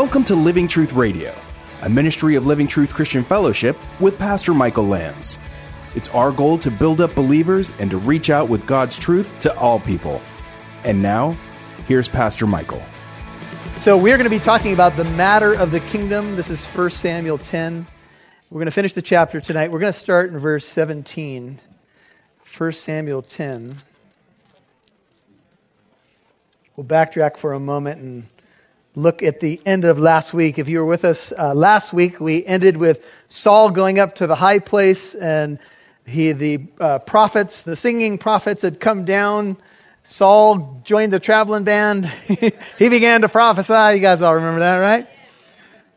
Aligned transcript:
Welcome 0.00 0.22
to 0.26 0.36
Living 0.36 0.68
Truth 0.68 0.92
Radio, 0.92 1.34
a 1.82 1.88
ministry 1.88 2.36
of 2.36 2.44
Living 2.44 2.68
Truth 2.68 2.90
Christian 2.90 3.24
Fellowship 3.24 3.74
with 4.00 4.16
Pastor 4.16 4.54
Michael 4.54 4.86
Lands. 4.86 5.40
It's 5.96 6.06
our 6.10 6.30
goal 6.30 6.56
to 6.60 6.70
build 6.70 7.00
up 7.00 7.16
believers 7.16 7.72
and 7.80 7.90
to 7.90 7.98
reach 7.98 8.30
out 8.30 8.48
with 8.48 8.64
God's 8.64 8.96
truth 8.96 9.26
to 9.42 9.52
all 9.58 9.80
people. 9.80 10.20
And 10.84 11.02
now, 11.02 11.32
here's 11.88 12.08
Pastor 12.08 12.46
Michael. 12.46 12.80
So, 13.80 14.00
we're 14.00 14.16
going 14.16 14.30
to 14.30 14.38
be 14.38 14.38
talking 14.38 14.72
about 14.72 14.96
the 14.96 15.02
matter 15.02 15.52
of 15.52 15.72
the 15.72 15.80
kingdom. 15.80 16.36
This 16.36 16.48
is 16.48 16.64
1 16.76 16.90
Samuel 16.90 17.38
10. 17.38 17.84
We're 18.52 18.60
going 18.60 18.70
to 18.70 18.72
finish 18.72 18.94
the 18.94 19.02
chapter 19.02 19.40
tonight. 19.40 19.72
We're 19.72 19.80
going 19.80 19.92
to 19.92 19.98
start 19.98 20.30
in 20.30 20.38
verse 20.38 20.64
17. 20.76 21.60
1 22.56 22.72
Samuel 22.72 23.22
10. 23.22 23.76
We'll 26.76 26.86
backtrack 26.86 27.40
for 27.40 27.54
a 27.54 27.60
moment 27.60 28.00
and 28.00 28.26
look 28.98 29.22
at 29.22 29.38
the 29.38 29.60
end 29.64 29.84
of 29.84 29.96
last 29.98 30.34
week. 30.34 30.58
If 30.58 30.66
you 30.66 30.80
were 30.80 30.86
with 30.86 31.04
us 31.04 31.32
uh, 31.38 31.54
last 31.54 31.94
week, 31.94 32.18
we 32.18 32.44
ended 32.44 32.76
with 32.76 32.98
Saul 33.28 33.70
going 33.70 34.00
up 34.00 34.16
to 34.16 34.26
the 34.26 34.34
high 34.34 34.58
place, 34.58 35.14
and 35.18 35.60
he, 36.04 36.32
the 36.32 36.66
uh, 36.80 36.98
prophets, 37.00 37.62
the 37.64 37.76
singing 37.76 38.18
prophets, 38.18 38.62
had 38.62 38.80
come 38.80 39.04
down. 39.04 39.56
Saul 40.02 40.82
joined 40.84 41.12
the 41.12 41.20
traveling 41.20 41.62
band. 41.64 42.06
he 42.78 42.88
began 42.88 43.20
to 43.20 43.28
prophesy. 43.28 43.96
You 43.96 44.02
guys 44.02 44.20
all 44.20 44.34
remember 44.34 44.60
that, 44.60 44.78
right? 44.78 45.06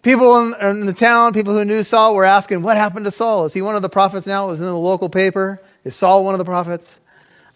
People 0.04 0.38
in, 0.40 0.68
in, 0.68 0.86
the 0.86 0.94
town, 0.94 1.34
people 1.34 1.58
who 1.58 1.66
knew 1.66 1.84
Saul, 1.84 2.14
were 2.14 2.26
asking, 2.26 2.62
"What 2.62 2.78
happened 2.78 3.06
to 3.06 3.12
Saul? 3.12 3.48
Is 3.48 3.54
he 3.54 3.64
one 3.64 3.76
of 3.76 3.82
the 3.82 3.90
prophets 3.90 4.28
now? 4.28 4.48
It 4.48 4.52
was 4.52 4.60
in 4.60 4.66
the 4.66 4.74
local 4.74 5.10
paper. 5.10 5.60
Is 5.86 5.98
Saul 5.98 6.24
one 6.24 6.36
of 6.36 6.40
the 6.40 6.46
prophets?" 6.46 7.00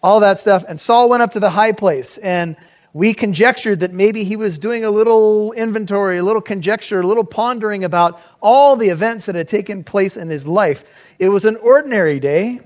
All 0.02 0.20
that 0.20 0.40
stuff. 0.40 0.62
And 0.68 0.80
Saul 0.80 1.08
went 1.08 1.22
up 1.22 1.32
to 1.32 1.40
the 1.40 1.50
high 1.50 1.72
place 1.72 2.18
and 2.22 2.56
we 2.96 3.12
conjectured 3.12 3.80
that 3.80 3.92
maybe 3.92 4.24
he 4.24 4.36
was 4.36 4.56
doing 4.56 4.82
a 4.82 4.90
little 4.90 5.52
inventory, 5.52 6.16
a 6.16 6.22
little 6.22 6.40
conjecture, 6.40 7.02
a 7.02 7.06
little 7.06 7.26
pondering 7.26 7.84
about 7.84 8.18
all 8.40 8.78
the 8.78 8.88
events 8.88 9.26
that 9.26 9.34
had 9.34 9.50
taken 9.50 9.84
place 9.84 10.16
in 10.16 10.30
his 10.30 10.46
life. 10.46 10.78
It 11.18 11.28
was 11.28 11.44
an 11.44 11.58
ordinary 11.62 12.20
day. 12.20 12.58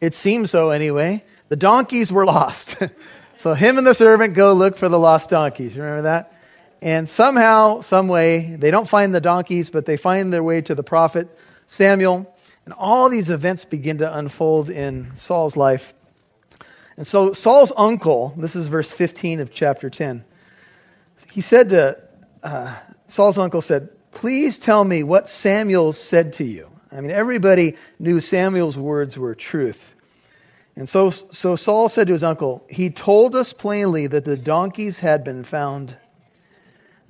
It 0.00 0.14
seemed 0.14 0.48
so 0.48 0.70
anyway. 0.70 1.22
The 1.50 1.56
donkeys 1.56 2.10
were 2.10 2.24
lost. 2.24 2.74
so 3.38 3.54
him 3.54 3.78
and 3.78 3.86
the 3.86 3.94
servant 3.94 4.34
go 4.34 4.54
look 4.54 4.76
for 4.76 4.88
the 4.88 4.98
lost 4.98 5.30
donkeys. 5.30 5.76
Remember 5.76 6.02
that? 6.02 6.32
And 6.82 7.08
somehow, 7.08 7.82
some 7.82 8.08
way, 8.08 8.56
they 8.60 8.72
don't 8.72 8.88
find 8.88 9.14
the 9.14 9.20
donkeys, 9.20 9.70
but 9.70 9.86
they 9.86 9.96
find 9.96 10.32
their 10.32 10.42
way 10.42 10.62
to 10.62 10.74
the 10.74 10.82
prophet 10.82 11.28
Samuel. 11.68 12.26
And 12.64 12.74
all 12.74 13.08
these 13.08 13.28
events 13.28 13.64
begin 13.64 13.98
to 13.98 14.18
unfold 14.18 14.68
in 14.68 15.12
Saul's 15.16 15.54
life. 15.54 15.82
And 16.96 17.06
so 17.06 17.32
Saul's 17.32 17.72
uncle, 17.76 18.34
this 18.38 18.54
is 18.54 18.68
verse 18.68 18.92
15 18.96 19.40
of 19.40 19.52
chapter 19.52 19.90
10, 19.90 20.24
he 21.30 21.40
said 21.40 21.70
to, 21.70 21.96
uh, 22.42 22.80
Saul's 23.08 23.38
uncle 23.38 23.62
said, 23.62 23.88
Please 24.12 24.58
tell 24.58 24.84
me 24.84 25.02
what 25.02 25.28
Samuel 25.28 25.92
said 25.92 26.34
to 26.34 26.44
you. 26.44 26.68
I 26.92 27.00
mean, 27.00 27.10
everybody 27.10 27.76
knew 27.98 28.20
Samuel's 28.20 28.76
words 28.76 29.16
were 29.16 29.34
truth. 29.34 29.78
And 30.76 30.88
so, 30.88 31.12
so 31.32 31.56
Saul 31.56 31.88
said 31.88 32.06
to 32.06 32.12
his 32.12 32.22
uncle, 32.22 32.64
He 32.68 32.90
told 32.90 33.34
us 33.34 33.52
plainly 33.52 34.06
that 34.06 34.24
the 34.24 34.36
donkeys 34.36 34.98
had 34.98 35.24
been 35.24 35.44
found, 35.44 35.96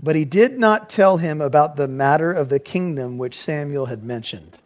but 0.00 0.16
he 0.16 0.24
did 0.24 0.52
not 0.52 0.90
tell 0.90 1.18
him 1.18 1.40
about 1.40 1.76
the 1.76 1.88
matter 1.88 2.32
of 2.32 2.48
the 2.48 2.58
kingdom 2.58 3.18
which 3.18 3.38
Samuel 3.38 3.86
had 3.86 4.02
mentioned. 4.02 4.58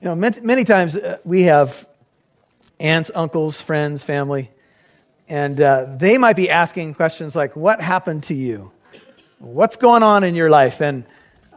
You 0.00 0.08
know, 0.08 0.14
many 0.14 0.64
times 0.64 0.94
uh, 0.96 1.18
we 1.24 1.44
have 1.44 1.68
aunts, 2.78 3.10
uncles, 3.14 3.62
friends, 3.66 4.02
family, 4.04 4.50
and 5.28 5.60
uh, 5.60 5.96
they 6.00 6.18
might 6.18 6.36
be 6.36 6.50
asking 6.50 6.94
questions 6.94 7.34
like, 7.34 7.56
What 7.56 7.80
happened 7.80 8.24
to 8.24 8.34
you? 8.34 8.70
What's 9.38 9.76
going 9.76 10.02
on 10.02 10.24
in 10.24 10.34
your 10.34 10.50
life? 10.50 10.80
And 10.80 11.04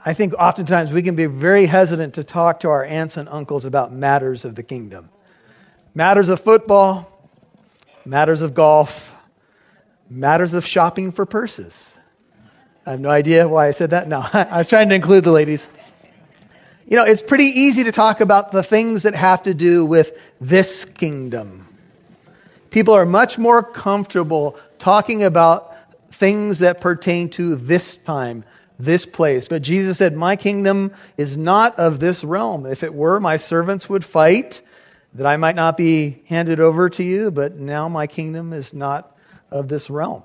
I 0.04 0.14
think 0.14 0.34
oftentimes 0.34 0.92
we 0.92 1.04
can 1.04 1.16
be 1.16 1.26
very 1.26 1.66
hesitant 1.66 2.16
to 2.16 2.24
talk 2.24 2.62
to 2.62 2.70
our 2.70 2.84
aunts 2.84 3.18
and 3.18 3.30
uncles 3.30 3.66
about 3.66 3.92
matters 3.92 4.46
of 4.46 4.56
the 4.56 4.64
kingdom 4.64 5.10
matters 5.94 6.30
of 6.30 6.40
football, 6.42 7.08
matters 8.06 8.42
of 8.42 8.56
golf, 8.56 8.90
matters 10.10 10.54
of 10.54 10.64
shopping 10.64 11.12
for 11.12 11.26
purses. 11.26 11.74
I 12.86 12.92
have 12.92 13.00
no 13.00 13.10
idea 13.10 13.48
why 13.48 13.68
I 13.68 13.72
said 13.72 13.92
that. 13.92 14.08
No, 14.08 14.20
I 14.34 14.58
was 14.58 14.68
trying 14.68 14.90
to 14.90 14.96
include 14.96 15.24
the 15.24 15.32
ladies. 15.32 15.66
You 16.90 16.96
know, 16.96 17.04
it's 17.04 17.22
pretty 17.22 17.44
easy 17.44 17.84
to 17.84 17.92
talk 17.92 18.20
about 18.20 18.52
the 18.52 18.64
things 18.64 19.04
that 19.04 19.14
have 19.14 19.44
to 19.44 19.54
do 19.54 19.86
with 19.86 20.08
this 20.42 20.88
kingdom. 20.98 21.68
People 22.72 22.96
are 22.96 23.06
much 23.06 23.38
more 23.38 23.62
comfortable 23.62 24.58
talking 24.80 25.22
about 25.24 25.72
things 26.20 26.62
that 26.62 26.82
pertain 26.82 27.30
to 27.34 27.58
this 27.58 28.00
time, 28.08 28.44
this 28.80 29.06
place. 29.06 29.48
But 29.48 29.62
Jesus 29.62 30.00
said, 30.00 30.14
My 30.14 30.36
kingdom 30.36 30.92
is 31.16 31.38
not 31.38 31.78
of 31.78 32.00
this 32.00 32.24
realm. 32.24 32.66
If 32.66 32.82
it 32.82 32.92
were, 32.92 33.20
my 33.20 33.38
servants 33.38 33.88
would 33.88 34.04
fight 34.04 34.56
that 35.14 35.28
I 35.28 35.38
might 35.38 35.56
not 35.56 35.78
be 35.78 36.24
handed 36.26 36.60
over 36.60 36.90
to 36.90 37.04
you, 37.04 37.30
but 37.30 37.56
now 37.56 37.88
my 37.88 38.08
kingdom 38.08 38.52
is 38.52 38.74
not 38.74 39.16
of 39.52 39.70
this 39.70 39.92
realm. 39.92 40.24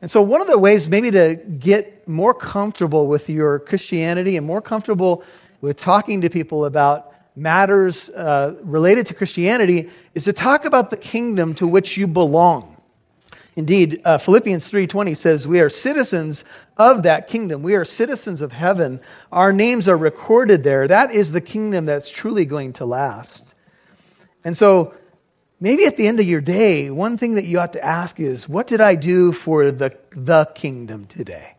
And 0.00 0.10
so, 0.10 0.20
one 0.20 0.40
of 0.40 0.48
the 0.48 0.58
ways 0.58 0.86
maybe 0.88 1.12
to 1.12 1.36
get 1.36 2.08
more 2.08 2.34
comfortable 2.34 3.06
with 3.06 3.28
your 3.28 3.60
Christianity 3.60 4.36
and 4.36 4.44
more 4.44 4.60
comfortable 4.60 5.22
with 5.62 5.78
talking 5.78 6.20
to 6.20 6.28
people 6.28 6.66
about 6.66 7.12
matters 7.34 8.10
uh, 8.14 8.56
related 8.62 9.06
to 9.06 9.14
Christianity 9.14 9.88
is 10.14 10.24
to 10.24 10.34
talk 10.34 10.66
about 10.66 10.90
the 10.90 10.98
kingdom 10.98 11.54
to 11.54 11.66
which 11.66 11.96
you 11.96 12.06
belong. 12.06 12.76
Indeed, 13.54 14.00
uh, 14.04 14.18
Philippians 14.18 14.70
3:20 14.70 15.14
says 15.14 15.46
we 15.46 15.60
are 15.60 15.70
citizens 15.70 16.42
of 16.76 17.04
that 17.04 17.28
kingdom. 17.28 17.62
We 17.62 17.74
are 17.74 17.84
citizens 17.84 18.40
of 18.40 18.50
heaven. 18.50 19.00
Our 19.30 19.52
names 19.52 19.88
are 19.88 19.96
recorded 19.96 20.64
there. 20.64 20.88
That 20.88 21.14
is 21.14 21.30
the 21.30 21.40
kingdom 21.40 21.86
that's 21.86 22.10
truly 22.10 22.44
going 22.44 22.74
to 22.74 22.86
last. 22.86 23.54
And 24.44 24.56
so, 24.56 24.94
maybe 25.60 25.86
at 25.86 25.96
the 25.96 26.08
end 26.08 26.18
of 26.18 26.26
your 26.26 26.40
day, 26.40 26.90
one 26.90 27.18
thing 27.18 27.34
that 27.34 27.44
you 27.44 27.60
ought 27.60 27.74
to 27.74 27.84
ask 27.84 28.18
is, 28.18 28.48
what 28.48 28.66
did 28.66 28.80
I 28.80 28.94
do 28.94 29.32
for 29.32 29.70
the 29.70 29.92
the 30.12 30.48
kingdom 30.54 31.06
today? 31.06 31.54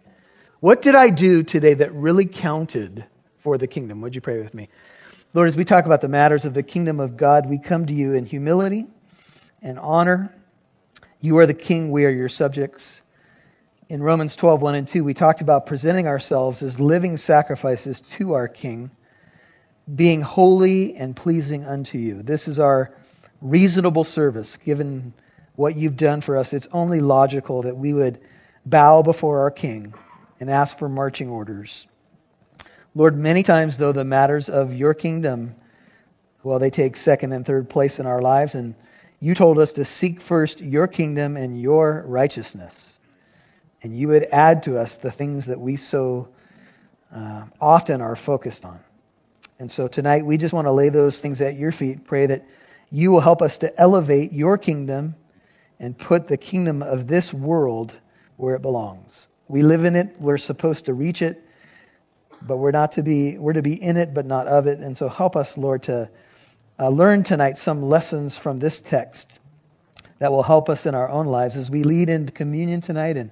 What 0.61 0.81
did 0.81 0.95
I 0.95 1.11
do 1.11 1.43
today 1.43 1.75
that 1.75 1.93
really 1.93 2.25
counted 2.25 3.05
for 3.43 3.57
the 3.57 3.67
kingdom. 3.67 4.01
Would 4.01 4.15
you 4.15 4.21
pray 4.21 4.41
with 4.41 4.53
me? 4.53 4.69
Lord, 5.33 5.49
as 5.49 5.55
we 5.55 5.65
talk 5.65 5.85
about 5.85 6.01
the 6.01 6.07
matters 6.07 6.45
of 6.45 6.53
the 6.53 6.63
kingdom 6.63 6.99
of 6.99 7.17
God, 7.17 7.49
we 7.49 7.57
come 7.57 7.87
to 7.87 7.93
you 7.93 8.13
in 8.13 8.25
humility 8.25 8.85
and 9.61 9.79
honor. 9.79 10.33
You 11.19 11.37
are 11.39 11.47
the 11.47 11.53
king, 11.53 11.91
we 11.91 12.05
are 12.05 12.11
your 12.11 12.29
subjects. 12.29 13.01
In 13.89 14.01
Romans 14.01 14.35
12, 14.35 14.61
1 14.61 14.75
and 14.75 14.87
2, 14.87 15.03
we 15.03 15.13
talked 15.13 15.41
about 15.41 15.65
presenting 15.65 16.07
ourselves 16.07 16.63
as 16.63 16.79
living 16.79 17.17
sacrifices 17.17 18.01
to 18.17 18.33
our 18.33 18.47
king, 18.47 18.91
being 19.93 20.21
holy 20.21 20.95
and 20.95 21.15
pleasing 21.15 21.63
unto 21.63 21.97
you. 21.97 22.23
This 22.23 22.47
is 22.47 22.59
our 22.59 22.93
reasonable 23.41 24.03
service, 24.03 24.57
given 24.63 25.13
what 25.55 25.75
you've 25.75 25.97
done 25.97 26.21
for 26.21 26.37
us. 26.37 26.53
It's 26.53 26.67
only 26.71 27.01
logical 27.01 27.63
that 27.63 27.75
we 27.75 27.93
would 27.93 28.19
bow 28.65 29.01
before 29.01 29.41
our 29.41 29.51
king 29.51 29.93
and 30.39 30.49
ask 30.49 30.77
for 30.77 30.89
marching 30.89 31.29
orders. 31.29 31.85
Lord, 32.95 33.17
many 33.17 33.41
times, 33.41 33.77
though, 33.79 33.91
the 33.91 34.03
matters 34.03 34.49
of 34.49 34.71
your 34.71 34.93
kingdom, 34.93 35.55
well, 36.43 36.59
they 36.59 36.69
take 36.69 36.95
second 36.95 37.31
and 37.33 37.43
third 37.43 37.67
place 37.67 37.97
in 37.97 38.05
our 38.05 38.21
lives, 38.21 38.53
and 38.53 38.75
you 39.19 39.33
told 39.33 39.57
us 39.57 39.71
to 39.73 39.85
seek 39.85 40.21
first 40.21 40.59
your 40.59 40.87
kingdom 40.87 41.35
and 41.35 41.59
your 41.59 42.03
righteousness. 42.05 42.99
And 43.81 43.97
you 43.97 44.09
would 44.09 44.27
add 44.31 44.63
to 44.63 44.77
us 44.77 44.95
the 45.01 45.11
things 45.11 45.47
that 45.47 45.59
we 45.59 45.75
so 45.75 46.27
uh, 47.13 47.45
often 47.59 47.99
are 47.99 48.15
focused 48.15 48.63
on. 48.63 48.79
And 49.57 49.71
so 49.71 49.87
tonight, 49.87 50.23
we 50.23 50.37
just 50.37 50.53
want 50.53 50.65
to 50.65 50.71
lay 50.71 50.89
those 50.89 51.19
things 51.19 51.41
at 51.41 51.57
your 51.57 51.71
feet, 51.71 52.05
pray 52.05 52.27
that 52.27 52.43
you 52.91 53.11
will 53.11 53.21
help 53.21 53.41
us 53.41 53.57
to 53.59 53.79
elevate 53.79 54.33
your 54.33 54.59
kingdom 54.59 55.15
and 55.79 55.97
put 55.97 56.27
the 56.27 56.37
kingdom 56.37 56.83
of 56.83 57.07
this 57.07 57.33
world 57.33 57.91
where 58.37 58.53
it 58.53 58.61
belongs. 58.61 59.27
We 59.47 59.63
live 59.63 59.83
in 59.83 59.95
it, 59.95 60.15
we're 60.19 60.37
supposed 60.37 60.85
to 60.85 60.93
reach 60.93 61.23
it 61.23 61.41
but 62.47 62.57
we're 62.57 62.71
not 62.71 62.93
to 62.93 63.03
be 63.03 63.37
we're 63.37 63.53
to 63.53 63.61
be 63.61 63.81
in 63.81 63.97
it 63.97 64.13
but 64.13 64.25
not 64.25 64.47
of 64.47 64.67
it. 64.67 64.79
And 64.79 64.97
so 64.97 65.09
help 65.09 65.35
us 65.35 65.53
lord 65.57 65.83
to 65.83 66.09
uh, 66.79 66.89
learn 66.89 67.23
tonight 67.23 67.57
some 67.57 67.83
lessons 67.83 68.39
from 68.41 68.59
this 68.59 68.81
text 68.89 69.39
that 70.19 70.31
will 70.31 70.43
help 70.43 70.69
us 70.69 70.85
in 70.85 70.95
our 70.95 71.09
own 71.09 71.27
lives 71.27 71.55
as 71.55 71.69
we 71.69 71.83
lead 71.83 72.09
into 72.09 72.31
communion 72.31 72.81
tonight. 72.81 73.17
And 73.17 73.31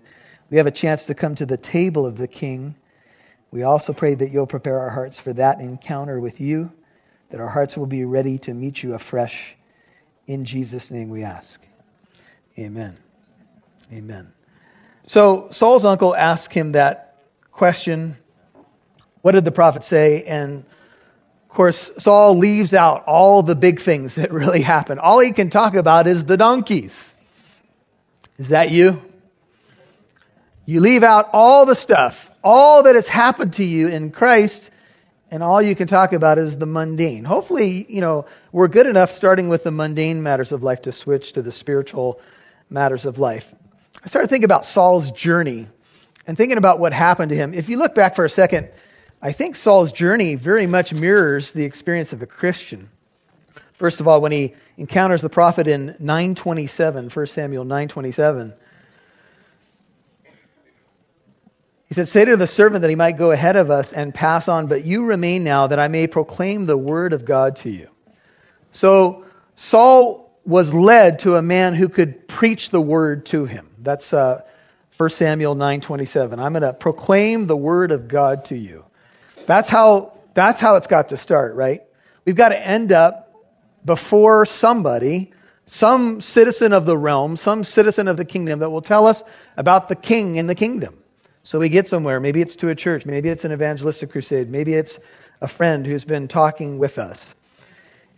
we 0.50 0.58
have 0.58 0.68
a 0.68 0.72
chance 0.72 1.06
to 1.06 1.16
come 1.16 1.36
to 1.36 1.46
the 1.46 1.58
table 1.58 2.06
of 2.06 2.18
the 2.18 2.28
king. 2.28 2.76
We 3.52 3.64
also 3.64 3.94
pray 3.94 4.16
that 4.16 4.32
you'll 4.32 4.48
prepare 4.48 4.80
our 4.80 4.90
hearts 4.90 5.20
for 5.20 5.34
that 5.34 5.60
encounter 5.60 6.20
with 6.20 6.40
you 6.40 6.72
that 7.32 7.40
our 7.40 7.50
hearts 7.50 7.78
will 7.78 7.88
be 7.88 8.04
ready 8.04 8.38
to 8.40 8.54
meet 8.54 8.84
you 8.84 8.94
afresh. 8.94 9.56
In 10.28 10.46
jesus 10.46 10.92
name 10.92 11.10
we 11.10 11.24
ask. 11.24 11.60
Amen. 12.58 12.98
Amen. 13.92 14.32
So 15.08 15.48
saul's 15.52 15.84
uncle 15.84 16.16
asked 16.16 16.54
him 16.54 16.74
that 16.74 17.16
question 17.52 18.18
what 19.22 19.34
did 19.34 19.46
the 19.46 19.52
prophet 19.52 19.84
say? 19.84 20.24
And 20.24 20.66
of 21.50 21.56
course, 21.56 21.92
Saul 21.98 22.40
leaves 22.40 22.74
out 22.74 23.04
all 23.06 23.44
the 23.44 23.56
big 23.56 23.84
things 23.84 24.16
that 24.18 24.32
really 24.32 24.62
happened. 24.62 25.00
All 25.00 25.20
he 25.20 25.34
can 25.34 25.50
talk 25.50 25.74
about 25.74 26.08
is 26.08 26.26
the 26.26 26.38
donkeys. 26.38 26.94
Is 28.38 28.50
that 28.50 28.72
you? 28.72 28.98
You 30.66 30.80
leave 30.80 31.04
out 31.04 31.30
all 31.34 31.66
the 31.66 31.76
stuff 31.76 32.16
all 32.44 32.84
that 32.84 32.96
has 32.96 33.08
happened 33.08 33.54
to 33.54 33.64
you 33.64 33.88
in 33.88 34.12
Christ, 34.12 34.70
and 35.30 35.44
all 35.44 35.62
you 35.62 35.76
can 35.76 35.88
talk 35.88 36.14
about 36.14 36.38
is 36.38 36.58
the 36.58 36.66
mundane. 36.66 37.24
Hopefully, 37.24 37.86
you 37.88 38.02
know, 38.02 38.26
we're 38.52 38.68
good 38.68 38.88
enough 38.88 39.12
starting 39.12 39.50
with 39.50 39.64
the 39.64 39.72
mundane 39.72 40.22
matters 40.24 40.52
of 40.52 40.64
life 40.64 40.82
to 40.84 40.92
switch 40.92 41.34
to 41.34 41.42
the 41.42 41.52
spiritual 41.52 42.20
matters 42.70 43.06
of 43.06 43.18
life. 43.18 43.44
I 44.04 44.10
started 44.10 44.30
thinking 44.30 44.46
about 44.46 44.66
Saul's 44.66 45.12
journey 45.12 45.68
and 46.26 46.36
thinking 46.36 46.58
about 46.58 46.80
what 46.80 46.94
happened 46.94 47.30
to 47.30 47.36
him. 47.36 47.54
If 47.54 47.70
you 47.70 47.78
look 47.78 47.94
back 47.94 48.16
for 48.16 48.26
a 48.26 48.30
second, 48.30 48.70
I 49.22 49.34
think 49.34 49.56
Saul's 49.56 49.92
journey 49.92 50.36
very 50.36 50.66
much 50.66 50.92
mirrors 50.92 51.52
the 51.54 51.64
experience 51.64 52.12
of 52.12 52.24
a 52.24 52.26
Christian. 52.26 52.90
First 53.78 54.00
of 54.00 54.08
all, 54.08 54.20
when 54.20 54.32
he 54.32 54.56
encounters 54.78 55.22
the 55.22 55.30
prophet 55.30 55.68
in 55.68 55.96
927, 56.00 57.12
1 57.14 57.26
Samuel 57.28 57.64
927, 57.64 58.54
he 61.86 61.94
said, 61.94 62.08
Say 62.08 62.26
to 62.26 62.38
the 62.38 62.48
servant 62.48 62.82
that 62.82 62.90
he 62.90 62.96
might 62.96 63.18
go 63.18 63.32
ahead 63.32 63.56
of 63.56 63.70
us 63.70 63.94
and 63.96 64.12
pass 64.14 64.48
on, 64.48 64.68
but 64.68 64.86
you 64.86 65.06
remain 65.06 65.44
now 65.44 65.68
that 65.68 65.78
I 65.78 65.88
may 65.88 66.08
proclaim 66.08 66.66
the 66.66 66.78
word 66.78 67.14
of 67.14 67.26
God 67.26 67.58
to 67.58 67.70
you. 67.70 67.90
So 68.72 69.26
Saul 69.56 70.32
was 70.46 70.74
led 70.74 71.20
to 71.20 71.36
a 71.36 71.42
man 71.44 71.76
who 71.76 71.90
could 71.90 72.28
preach 72.28 72.72
the 72.72 72.82
word 72.82 73.28
to 73.28 73.46
him. 73.46 73.70
That's 73.80 74.12
uh, 74.14 74.42
1 74.98 75.10
Samuel 75.12 75.56
9:27. 75.56 76.40
I'm 76.40 76.54
going 76.54 76.64
to 76.64 76.74
proclaim 76.74 77.46
the 77.46 77.58
word 77.58 77.92
of 77.92 78.08
God 78.08 78.46
to 78.46 78.56
you. 78.56 78.86
That's 79.52 79.70
how 79.70 80.14
that's 80.34 80.62
how 80.62 80.78
it's 80.78 80.88
got 80.88 81.10
to 81.10 81.18
start, 81.18 81.56
right? 81.56 81.82
We've 82.24 82.38
got 82.38 82.50
to 82.50 82.58
end 82.58 82.94
up 82.94 83.36
before 83.84 84.46
somebody, 84.46 85.34
some 85.66 86.22
citizen 86.22 86.72
of 86.72 86.86
the 86.86 86.98
realm, 86.98 87.36
some 87.36 87.66
citizen 87.66 88.08
of 88.08 88.16
the 88.16 88.24
kingdom 88.24 88.60
that 88.60 88.70
will 88.70 88.82
tell 88.82 89.08
us 89.08 89.22
about 89.58 89.90
the 89.90 89.96
king 89.98 90.38
in 90.38 90.48
the 90.48 90.56
kingdom. 90.56 91.04
So 91.44 91.60
we 91.60 91.68
get 91.68 91.90
somewhere. 91.90 92.22
Maybe 92.22 92.42
it's 92.42 92.56
to 92.58 92.70
a 92.70 92.76
church. 92.76 93.06
Maybe 93.06 93.28
it's 93.28 93.44
an 93.44 93.52
evangelistic 93.52 94.12
crusade. 94.12 94.50
Maybe 94.50 94.74
it's 94.74 94.98
a 95.42 95.50
friend 95.50 95.86
who's 95.86 96.06
been 96.06 96.30
talking 96.30 96.80
with 96.80 96.98
us. 96.98 97.36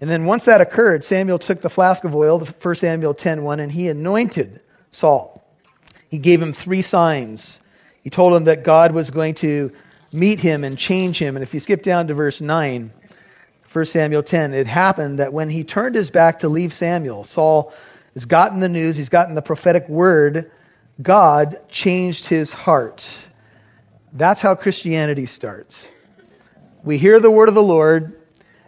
And 0.01 0.07
then 0.07 0.27
once 0.27 0.45
that 0.45 0.62
occurred, 0.62 1.03
Samuel 1.03 1.39
took 1.39 1.63
the 1.63 1.69
flask 1.71 2.03
of 2.03 2.13
oil, 2.13 2.47
1 2.62 2.75
Samuel 2.75 3.15
10:1, 3.15 3.59
and 3.59 3.71
he 3.71 3.89
anointed 3.89 4.62
Saul. 4.91 5.41
He 6.09 6.19
gave 6.19 6.39
him 6.39 6.53
three 6.53 6.83
signs. 6.83 7.59
He 8.03 8.12
told 8.12 8.35
him 8.35 8.45
that 8.45 8.63
God 8.63 8.94
was 8.94 9.09
going 9.09 9.33
to 9.35 9.71
meet 10.13 10.39
him 10.39 10.63
and 10.63 10.77
change 10.77 11.18
him. 11.18 11.36
And 11.36 11.44
if 11.44 11.54
you 11.54 11.60
skip 11.60 11.83
down 11.83 12.07
to 12.07 12.13
verse 12.13 12.39
9, 12.39 12.92
1 13.71 13.86
Samuel 13.86 14.24
10, 14.24 14.54
it 14.54 14.68
happened 14.68 15.19
that 15.19 15.33
when 15.33 15.50
he 15.50 15.63
turned 15.63 15.95
his 15.95 16.12
back 16.12 16.39
to 16.39 16.48
leave 16.48 16.74
Samuel, 16.74 17.24
Saul 17.24 17.74
has 18.13 18.25
gotten 18.25 18.60
the 18.60 18.69
news, 18.69 18.95
he's 18.95 19.10
gotten 19.10 19.33
the 19.33 19.42
prophetic 19.42 19.89
word 19.89 20.51
God 21.01 21.60
changed 21.69 22.27
his 22.27 22.51
heart. 22.51 23.01
That's 24.13 24.39
how 24.39 24.54
Christianity 24.56 25.25
starts. 25.25 25.88
We 26.86 27.00
hear 27.00 27.19
the 27.19 27.31
word 27.31 27.50
of 27.50 27.56
the 27.56 27.62
Lord, 27.62 28.21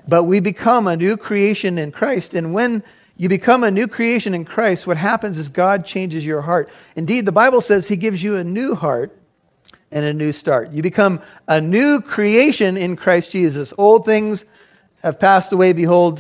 but 0.08 0.24
we 0.24 0.40
become 0.40 0.88
a 0.88 0.96
new 0.96 1.18
creation 1.18 1.78
in 1.78 1.92
Christ. 1.92 2.34
And 2.34 2.54
when 2.54 2.84
you 3.16 3.30
become 3.30 3.64
a 3.64 3.70
new 3.70 3.88
creation 3.88 4.34
in 4.34 4.46
Christ, 4.46 4.88
what 4.88 4.98
happens 4.98 5.38
is 5.38 5.50
God 5.50 5.86
changes 5.86 6.26
your 6.26 6.42
heart. 6.42 6.70
Indeed, 6.96 7.26
the 7.26 7.32
Bible 7.32 7.62
says 7.62 7.86
he 7.86 7.98
gives 7.98 8.24
you 8.24 8.38
a 8.38 8.44
new 8.44 8.74
heart 8.74 9.16
and 9.96 10.04
a 10.04 10.14
new 10.14 10.34
start. 10.34 10.72
You 10.72 10.84
become 10.84 11.22
a 11.48 11.62
new 11.62 12.02
creation 12.02 12.76
in 12.76 12.98
Christ 12.98 13.32
Jesus. 13.32 13.74
Old 13.78 14.04
things 14.06 14.44
have 15.02 15.20
passed 15.20 15.54
away. 15.54 15.72
Behold, 15.72 16.20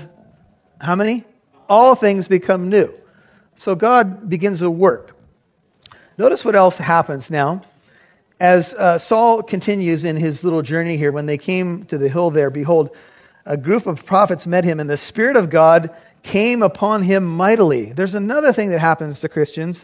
how 0.80 0.96
many? 0.96 1.26
All 1.68 1.96
things 1.98 2.30
become 2.30 2.70
new. 2.70 2.94
So 3.58 3.76
God 3.76 4.30
begins 4.30 4.62
a 4.62 4.72
work. 4.72 5.12
Notice 6.18 6.46
what 6.46 6.56
else 6.56 6.78
happens 6.78 7.30
now. 7.30 7.66
As 8.40 8.74
uh, 8.78 8.98
Saul 8.98 9.44
continues 9.44 10.06
in 10.06 10.16
his 10.16 10.42
little 10.42 10.62
journey 10.62 10.96
here, 10.96 11.12
when 11.12 11.26
they 11.26 11.38
came 11.38 11.86
to 11.90 11.98
the 11.98 12.10
hill 12.10 12.32
there, 12.32 12.50
behold, 12.50 12.92
a 13.46 13.58
group 13.58 13.88
of 13.88 13.98
prophets 14.06 14.48
met 14.48 14.64
him, 14.64 14.80
and 14.80 14.90
the 14.90 14.98
Spirit 14.98 15.36
of 15.36 15.52
God 15.52 15.90
came 16.24 16.64
upon 16.64 17.04
him 17.04 17.26
mightily. 17.26 17.92
There's 17.92 18.14
another 18.14 18.54
thing 18.54 18.72
that 18.72 18.80
happens 18.80 19.20
to 19.20 19.30
Christians, 19.30 19.84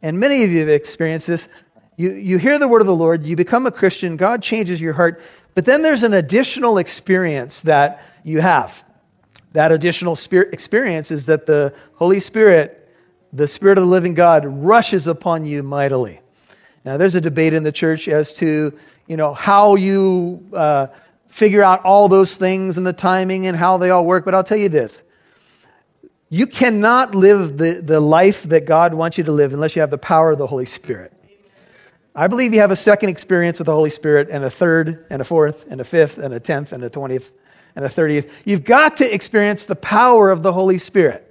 and 0.00 0.18
many 0.18 0.42
of 0.42 0.50
you 0.50 0.60
have 0.60 0.68
experienced 0.70 1.26
this. 1.26 1.46
You, 1.96 2.12
you 2.12 2.38
hear 2.38 2.58
the 2.58 2.68
word 2.68 2.80
of 2.80 2.86
the 2.86 2.94
Lord, 2.94 3.24
you 3.24 3.36
become 3.36 3.66
a 3.66 3.72
Christian, 3.72 4.16
God 4.16 4.42
changes 4.42 4.80
your 4.80 4.92
heart, 4.92 5.20
but 5.54 5.64
then 5.64 5.82
there's 5.82 6.02
an 6.02 6.12
additional 6.12 6.78
experience 6.78 7.60
that 7.64 8.00
you 8.22 8.40
have. 8.40 8.70
That 9.54 9.72
additional 9.72 10.18
experience 10.52 11.10
is 11.10 11.26
that 11.26 11.46
the 11.46 11.74
Holy 11.94 12.20
Spirit 12.20 12.86
the 13.32 13.48
Spirit 13.48 13.78
of 13.78 13.82
the 13.82 13.90
living 13.90 14.14
God 14.14 14.44
rushes 14.46 15.06
upon 15.06 15.44
you 15.44 15.62
mightily. 15.62 16.20
Now, 16.84 16.96
there's 16.96 17.14
a 17.14 17.20
debate 17.20 17.52
in 17.52 17.64
the 17.64 17.72
church 17.72 18.08
as 18.08 18.32
to, 18.34 18.72
you 19.06 19.16
know, 19.16 19.34
how 19.34 19.74
you 19.74 20.40
uh, 20.54 20.86
figure 21.38 21.62
out 21.62 21.84
all 21.84 22.08
those 22.08 22.36
things 22.38 22.76
and 22.76 22.86
the 22.86 22.92
timing 22.92 23.46
and 23.46 23.56
how 23.56 23.78
they 23.78 23.90
all 23.90 24.06
work, 24.06 24.24
but 24.24 24.34
I'll 24.34 24.44
tell 24.44 24.56
you 24.56 24.68
this. 24.68 25.02
You 26.28 26.46
cannot 26.46 27.14
live 27.14 27.58
the, 27.58 27.82
the 27.86 28.00
life 28.00 28.36
that 28.46 28.66
God 28.66 28.94
wants 28.94 29.18
you 29.18 29.24
to 29.24 29.32
live 29.32 29.52
unless 29.52 29.76
you 29.76 29.80
have 29.80 29.90
the 29.90 29.98
power 29.98 30.32
of 30.32 30.38
the 30.38 30.46
Holy 30.46 30.66
Spirit. 30.66 31.12
I 32.16 32.28
believe 32.28 32.54
you 32.54 32.60
have 32.60 32.70
a 32.70 32.76
second 32.76 33.10
experience 33.10 33.58
with 33.58 33.66
the 33.66 33.74
Holy 33.74 33.90
Spirit, 33.90 34.30
and 34.30 34.42
a 34.42 34.50
third, 34.50 35.04
and 35.10 35.20
a 35.20 35.24
fourth, 35.24 35.56
and 35.70 35.82
a 35.82 35.84
fifth, 35.84 36.16
and 36.16 36.32
a 36.32 36.40
tenth, 36.40 36.72
and 36.72 36.82
a 36.82 36.88
twentieth, 36.88 37.24
and 37.76 37.84
a 37.84 37.90
thirtieth. 37.90 38.24
You've 38.44 38.64
got 38.64 38.96
to 38.96 39.14
experience 39.14 39.66
the 39.66 39.76
power 39.76 40.30
of 40.30 40.42
the 40.42 40.50
Holy 40.50 40.78
Spirit. 40.78 41.22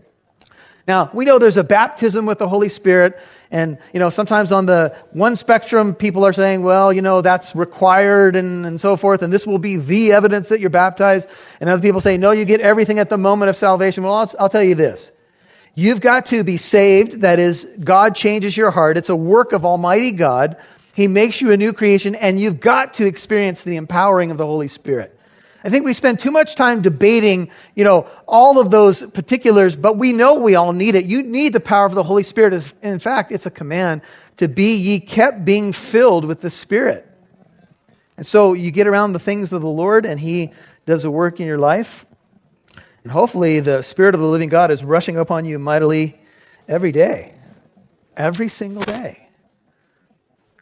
Now, 0.88 1.10
we 1.12 1.26
know 1.26 1.40
there's 1.40 1.58
a 1.58 1.64
baptism 1.64 2.28
with 2.28 2.38
the 2.38 2.48
Holy 2.48 2.70
Spirit, 2.70 3.16
and, 3.50 3.80
you 3.94 4.00
know, 4.00 4.12
sometimes 4.12 4.52
on 4.52 4.68
the 4.68 4.96
one 5.12 5.36
spectrum, 5.36 5.96
people 5.96 6.24
are 6.24 6.34
saying, 6.34 6.62
well, 6.62 6.94
you 6.94 7.02
know, 7.02 7.24
that's 7.24 7.56
required 7.56 8.36
and, 8.36 8.68
and 8.68 8.80
so 8.80 8.96
forth, 8.96 9.24
and 9.24 9.34
this 9.34 9.48
will 9.48 9.58
be 9.58 9.78
the 9.78 10.12
evidence 10.12 10.50
that 10.50 10.60
you're 10.60 10.70
baptized. 10.70 11.28
And 11.60 11.68
other 11.68 11.82
people 11.82 12.02
say, 12.02 12.18
no, 12.18 12.32
you 12.32 12.46
get 12.46 12.62
everything 12.62 13.00
at 13.00 13.10
the 13.10 13.18
moment 13.18 13.50
of 13.50 13.56
salvation. 13.56 14.04
Well, 14.04 14.14
I'll, 14.14 14.32
I'll 14.38 14.50
tell 14.50 14.64
you 14.64 14.76
this. 14.76 15.10
You've 15.74 16.02
got 16.02 16.28
to 16.28 16.44
be 16.44 16.58
saved. 16.58 17.22
That 17.22 17.40
is, 17.40 17.66
God 17.84 18.14
changes 18.14 18.56
your 18.56 18.70
heart. 18.70 18.98
It's 18.98 19.10
a 19.10 19.16
work 19.16 19.52
of 19.52 19.66
Almighty 19.66 20.12
God. 20.16 20.58
He 20.96 21.08
makes 21.08 21.42
you 21.42 21.52
a 21.52 21.58
new 21.58 21.74
creation, 21.74 22.16
and 22.16 22.40
you've 22.40 22.62
got 22.62 22.94
to 22.96 23.06
experience 23.06 23.62
the 23.66 23.76
empowering 23.76 24.32
of 24.32 24.38
the 24.38 24.46
Holy 24.46 24.70
Spirit. 24.70 25.12
I 25.62 25.70
think 25.70 25.84
we 25.84 25.94
spend 25.94 26.22
too 26.22 26.32
much 26.32 26.56
time 26.56 26.82
debating, 26.82 27.52
you 27.76 27.84
know, 27.84 28.08
all 28.26 28.60
of 28.60 28.72
those 28.72 29.04
particulars, 29.14 29.76
but 29.76 29.98
we 29.98 30.14
know 30.14 30.40
we 30.40 30.56
all 30.56 30.72
need 30.72 30.96
it. 30.96 31.04
You 31.04 31.22
need 31.22 31.52
the 31.52 31.60
power 31.60 31.86
of 31.86 31.96
the 31.96 32.04
Holy 32.04 32.24
Spirit. 32.24 32.64
In 32.82 33.02
fact, 33.02 33.34
it's 33.34 33.46
a 33.46 33.52
command 33.52 34.04
to 34.38 34.48
be 34.48 34.76
ye 34.76 35.02
kept 35.02 35.44
being 35.44 35.74
filled 35.92 36.24
with 36.24 36.40
the 36.40 36.50
Spirit. 36.50 37.06
And 38.16 38.26
so 38.26 38.54
you 38.54 38.72
get 38.72 38.88
around 38.88 39.12
the 39.12 39.20
things 39.20 39.52
of 39.52 39.62
the 39.62 39.68
Lord 39.68 40.06
and 40.06 40.18
He 40.18 40.54
does 40.86 41.04
a 41.04 41.12
work 41.12 41.42
in 41.42 41.46
your 41.46 41.58
life. 41.58 42.06
And 43.04 43.12
hopefully 43.12 43.60
the 43.60 43.82
Spirit 43.82 44.16
of 44.16 44.22
the 44.22 44.28
living 44.28 44.48
God 44.48 44.72
is 44.72 44.82
rushing 44.82 45.18
upon 45.18 45.44
you 45.44 45.60
mightily 45.60 46.18
every 46.70 46.94
day. 46.94 47.34
Every 48.16 48.48
single 48.48 48.86
day. 48.86 49.25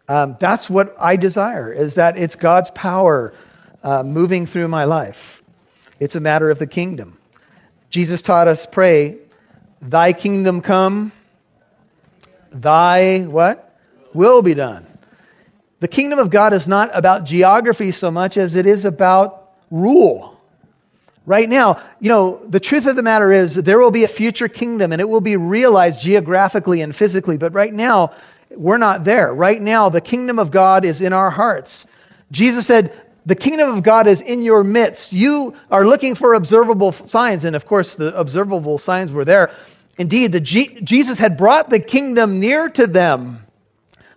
Um, 0.08 0.38
that's 0.40 0.70
what 0.70 0.96
I 1.00 1.16
desire, 1.16 1.72
is 1.72 1.96
that 1.96 2.18
it's 2.18 2.36
God's 2.36 2.70
power 2.76 3.34
uh, 3.82 4.04
moving 4.04 4.48
through 4.48 4.68
my 4.68 4.86
life. 4.86 5.16
It's 6.00 6.16
a 6.16 6.20
matter 6.20 6.50
of 6.50 6.60
the 6.60 6.68
kingdom. 6.68 7.18
Jesus 7.90 8.22
taught 8.22 8.48
us 8.48 8.68
pray, 8.72 9.20
Thy 9.82 10.14
kingdom 10.14 10.62
come, 10.62 11.14
Thy 12.54 13.22
what? 13.26 13.70
Will 14.14 14.42
be 14.42 14.54
done. 14.54 14.88
The 15.80 15.88
kingdom 15.88 16.20
of 16.20 16.32
God 16.32 16.54
is 16.54 16.68
not 16.68 16.92
about 16.94 17.26
geography 17.26 17.92
so 17.92 18.12
much 18.12 18.38
as 18.38 18.56
it 18.56 18.66
is 18.66 18.86
about 18.86 19.50
rule. 19.70 20.38
Right 21.26 21.48
now, 21.48 21.90
you 22.00 22.10
know, 22.10 22.42
the 22.50 22.60
truth 22.60 22.86
of 22.86 22.96
the 22.96 23.02
matter 23.02 23.32
is 23.32 23.58
there 23.64 23.80
will 23.80 23.92
be 23.92 24.04
a 24.04 24.10
future 24.10 24.48
kingdom 24.50 24.92
and 24.92 25.02
it 25.02 25.08
will 25.08 25.22
be 25.22 25.38
realized 25.38 26.00
geographically 26.02 26.82
and 26.82 26.94
physically, 26.94 27.38
but 27.38 27.54
right 27.54 27.74
now, 27.74 28.14
we're 28.58 28.78
not 28.78 29.04
there. 29.04 29.34
Right 29.34 29.62
now, 29.62 29.90
the 29.90 30.02
kingdom 30.02 30.40
of 30.40 30.52
God 30.52 30.86
is 30.86 31.02
in 31.02 31.14
our 31.14 31.30
hearts. 31.30 31.86
Jesus 32.32 32.68
said, 32.68 32.92
the 33.26 33.36
kingdom 33.36 33.78
of 33.78 33.84
God 33.84 34.08
is 34.08 34.22
in 34.22 34.42
your 34.42 34.64
midst. 34.64 35.14
You 35.14 35.54
are 35.72 35.86
looking 35.86 36.16
for 36.16 36.34
observable 36.34 36.94
signs, 37.06 37.46
and 37.46 37.56
of 37.56 37.66
course, 37.66 37.96
the 37.96 38.18
observable 38.18 38.78
signs 38.78 39.12
were 39.12 39.26
there. 39.26 39.52
Indeed, 39.98 40.32
the 40.34 40.42
G- 40.42 40.80
Jesus 40.84 41.18
had 41.18 41.38
brought 41.38 41.70
the 41.70 41.80
kingdom 41.80 42.40
near 42.40 42.70
to 42.70 42.88
them, 42.88 43.46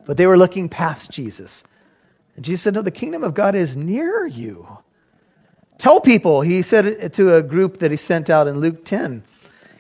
but 0.07 0.16
they 0.16 0.26
were 0.26 0.37
looking 0.37 0.69
past 0.69 1.11
Jesus. 1.11 1.62
And 2.35 2.45
Jesus 2.45 2.64
said, 2.64 2.75
No, 2.75 2.83
the 2.83 2.90
kingdom 2.90 3.23
of 3.23 3.35
God 3.35 3.55
is 3.55 3.76
near 3.76 4.26
you. 4.26 4.66
Tell 5.78 6.00
people, 6.00 6.40
he 6.40 6.62
said 6.62 7.12
to 7.14 7.37
a 7.37 7.43
group 7.43 7.81
that 7.81 7.90
he 7.90 7.97
sent 7.99 8.31
out 8.31 8.49
in 8.49 8.61
Luke 8.61 8.85
10. 8.85 9.23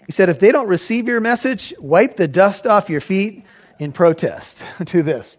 He 0.06 0.12
said, 0.12 0.28
If 0.28 0.38
they 0.38 0.52
don't 0.52 0.68
receive 0.68 1.06
your 1.06 1.20
message, 1.20 1.74
wipe 1.80 2.16
the 2.16 2.28
dust 2.28 2.66
off 2.66 2.90
your 2.90 3.00
feet 3.00 3.44
in 3.78 3.92
protest 3.92 4.56
to 4.86 5.02
this. 5.02 5.36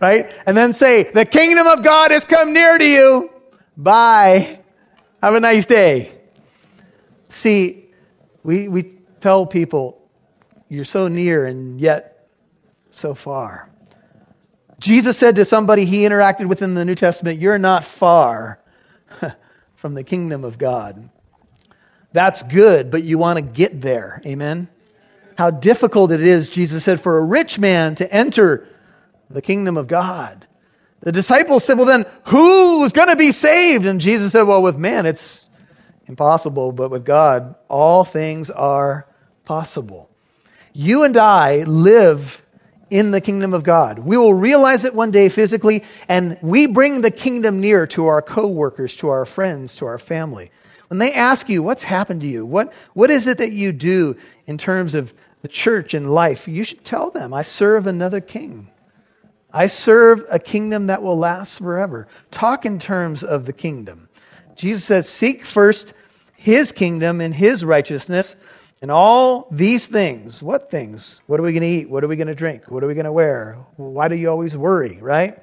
right? 0.00 0.26
And 0.46 0.56
then 0.56 0.72
say, 0.72 1.10
the 1.12 1.26
kingdom 1.26 1.66
of 1.66 1.84
God 1.84 2.10
has 2.10 2.24
come 2.24 2.52
near 2.52 2.78
to 2.78 2.84
you. 2.84 3.30
Bye. 3.76 4.60
Have 5.22 5.34
a 5.34 5.40
nice 5.40 5.66
day. 5.66 6.20
See, 7.28 7.90
we, 8.42 8.68
we 8.68 8.98
tell 9.20 9.46
people, 9.46 10.00
you're 10.68 10.84
so 10.84 11.08
near 11.08 11.46
and 11.46 11.80
yet 11.80 12.28
so 12.90 13.14
far. 13.14 13.70
Jesus 14.80 15.18
said 15.18 15.36
to 15.36 15.44
somebody 15.44 15.84
he 15.84 16.06
interacted 16.06 16.48
with 16.48 16.62
in 16.62 16.74
the 16.74 16.84
New 16.84 16.94
Testament, 16.94 17.40
You're 17.40 17.58
not 17.58 17.84
far 17.98 18.60
from 19.80 19.94
the 19.94 20.04
kingdom 20.04 20.44
of 20.44 20.58
God. 20.58 21.10
That's 22.12 22.42
good, 22.44 22.90
but 22.90 23.02
you 23.02 23.18
want 23.18 23.38
to 23.38 23.42
get 23.42 23.80
there. 23.80 24.22
Amen? 24.24 24.68
How 25.38 25.52
difficult 25.52 26.10
it 26.10 26.20
is, 26.20 26.48
Jesus 26.48 26.84
said, 26.84 27.00
for 27.00 27.18
a 27.18 27.24
rich 27.24 27.60
man 27.60 27.94
to 27.94 28.12
enter 28.12 28.66
the 29.30 29.40
kingdom 29.40 29.76
of 29.76 29.86
God. 29.86 30.48
The 31.00 31.12
disciples 31.12 31.64
said, 31.64 31.76
Well, 31.76 31.86
then, 31.86 32.06
who's 32.28 32.90
going 32.90 33.06
to 33.06 33.14
be 33.14 33.30
saved? 33.30 33.84
And 33.84 34.00
Jesus 34.00 34.32
said, 34.32 34.42
Well, 34.42 34.64
with 34.64 34.74
man, 34.74 35.06
it's 35.06 35.40
impossible, 36.08 36.72
but 36.72 36.90
with 36.90 37.06
God, 37.06 37.54
all 37.68 38.04
things 38.04 38.50
are 38.50 39.06
possible. 39.44 40.10
You 40.72 41.04
and 41.04 41.16
I 41.16 41.58
live 41.58 42.18
in 42.90 43.12
the 43.12 43.20
kingdom 43.20 43.54
of 43.54 43.64
God. 43.64 44.00
We 44.00 44.16
will 44.16 44.34
realize 44.34 44.84
it 44.84 44.92
one 44.92 45.12
day 45.12 45.28
physically, 45.28 45.84
and 46.08 46.36
we 46.42 46.66
bring 46.66 47.00
the 47.00 47.12
kingdom 47.12 47.60
near 47.60 47.86
to 47.94 48.06
our 48.06 48.22
coworkers, 48.22 48.96
to 49.02 49.10
our 49.10 49.24
friends, 49.24 49.76
to 49.76 49.84
our 49.84 50.00
family. 50.00 50.50
When 50.88 50.98
they 50.98 51.12
ask 51.12 51.48
you, 51.48 51.62
what's 51.62 51.84
happened 51.84 52.22
to 52.22 52.26
you? 52.26 52.44
What, 52.44 52.72
what 52.94 53.10
is 53.10 53.26
it 53.26 53.38
that 53.38 53.52
you 53.52 53.72
do 53.72 54.16
in 54.46 54.58
terms 54.58 54.94
of 54.94 55.10
the 55.42 55.48
church 55.48 55.94
and 55.94 56.10
life? 56.10 56.46
You 56.46 56.64
should 56.64 56.84
tell 56.84 57.10
them, 57.10 57.32
I 57.32 57.42
serve 57.42 57.86
another 57.86 58.20
king. 58.20 58.68
I 59.50 59.68
serve 59.68 60.20
a 60.30 60.38
kingdom 60.38 60.88
that 60.88 61.02
will 61.02 61.18
last 61.18 61.58
forever. 61.58 62.06
Talk 62.30 62.66
in 62.66 62.78
terms 62.78 63.24
of 63.24 63.46
the 63.46 63.52
kingdom. 63.52 64.08
Jesus 64.56 64.86
says, 64.86 65.08
Seek 65.08 65.44
first 65.46 65.94
his 66.36 66.70
kingdom 66.72 67.20
and 67.20 67.34
his 67.34 67.64
righteousness, 67.64 68.34
and 68.80 68.90
all 68.90 69.48
these 69.50 69.88
things. 69.88 70.42
What 70.42 70.70
things? 70.70 71.20
What 71.26 71.40
are 71.40 71.42
we 71.42 71.52
going 71.52 71.62
to 71.62 71.68
eat? 71.68 71.90
What 71.90 72.04
are 72.04 72.08
we 72.08 72.16
going 72.16 72.28
to 72.28 72.34
drink? 72.34 72.62
What 72.68 72.84
are 72.84 72.86
we 72.86 72.94
going 72.94 73.06
to 73.06 73.12
wear? 73.12 73.58
Why 73.76 74.08
do 74.08 74.14
you 74.14 74.28
always 74.28 74.54
worry, 74.56 74.98
right? 75.00 75.38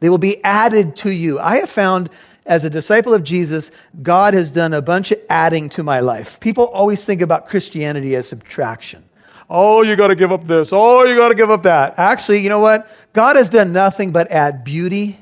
They 0.00 0.08
will 0.08 0.18
be 0.18 0.42
added 0.44 0.96
to 0.98 1.10
you. 1.10 1.38
I 1.38 1.56
have 1.58 1.70
found 1.70 2.10
as 2.48 2.64
a 2.64 2.70
disciple 2.70 3.12
of 3.12 3.22
Jesus, 3.22 3.70
God 4.02 4.32
has 4.32 4.50
done 4.50 4.72
a 4.72 4.80
bunch 4.80 5.12
of 5.12 5.18
adding 5.28 5.68
to 5.70 5.82
my 5.82 6.00
life. 6.00 6.26
People 6.40 6.66
always 6.66 7.04
think 7.04 7.20
about 7.20 7.46
Christianity 7.46 8.16
as 8.16 8.26
subtraction. 8.26 9.04
Oh, 9.50 9.82
you 9.82 9.96
got 9.96 10.08
to 10.08 10.16
give 10.16 10.32
up 10.32 10.46
this. 10.46 10.70
Oh, 10.72 11.04
you 11.04 11.14
got 11.14 11.28
to 11.28 11.34
give 11.34 11.50
up 11.50 11.62
that. 11.64 11.94
Actually, 11.98 12.38
you 12.40 12.48
know 12.48 12.60
what? 12.60 12.86
God 13.14 13.36
has 13.36 13.50
done 13.50 13.72
nothing 13.72 14.12
but 14.12 14.30
add 14.30 14.64
beauty 14.64 15.20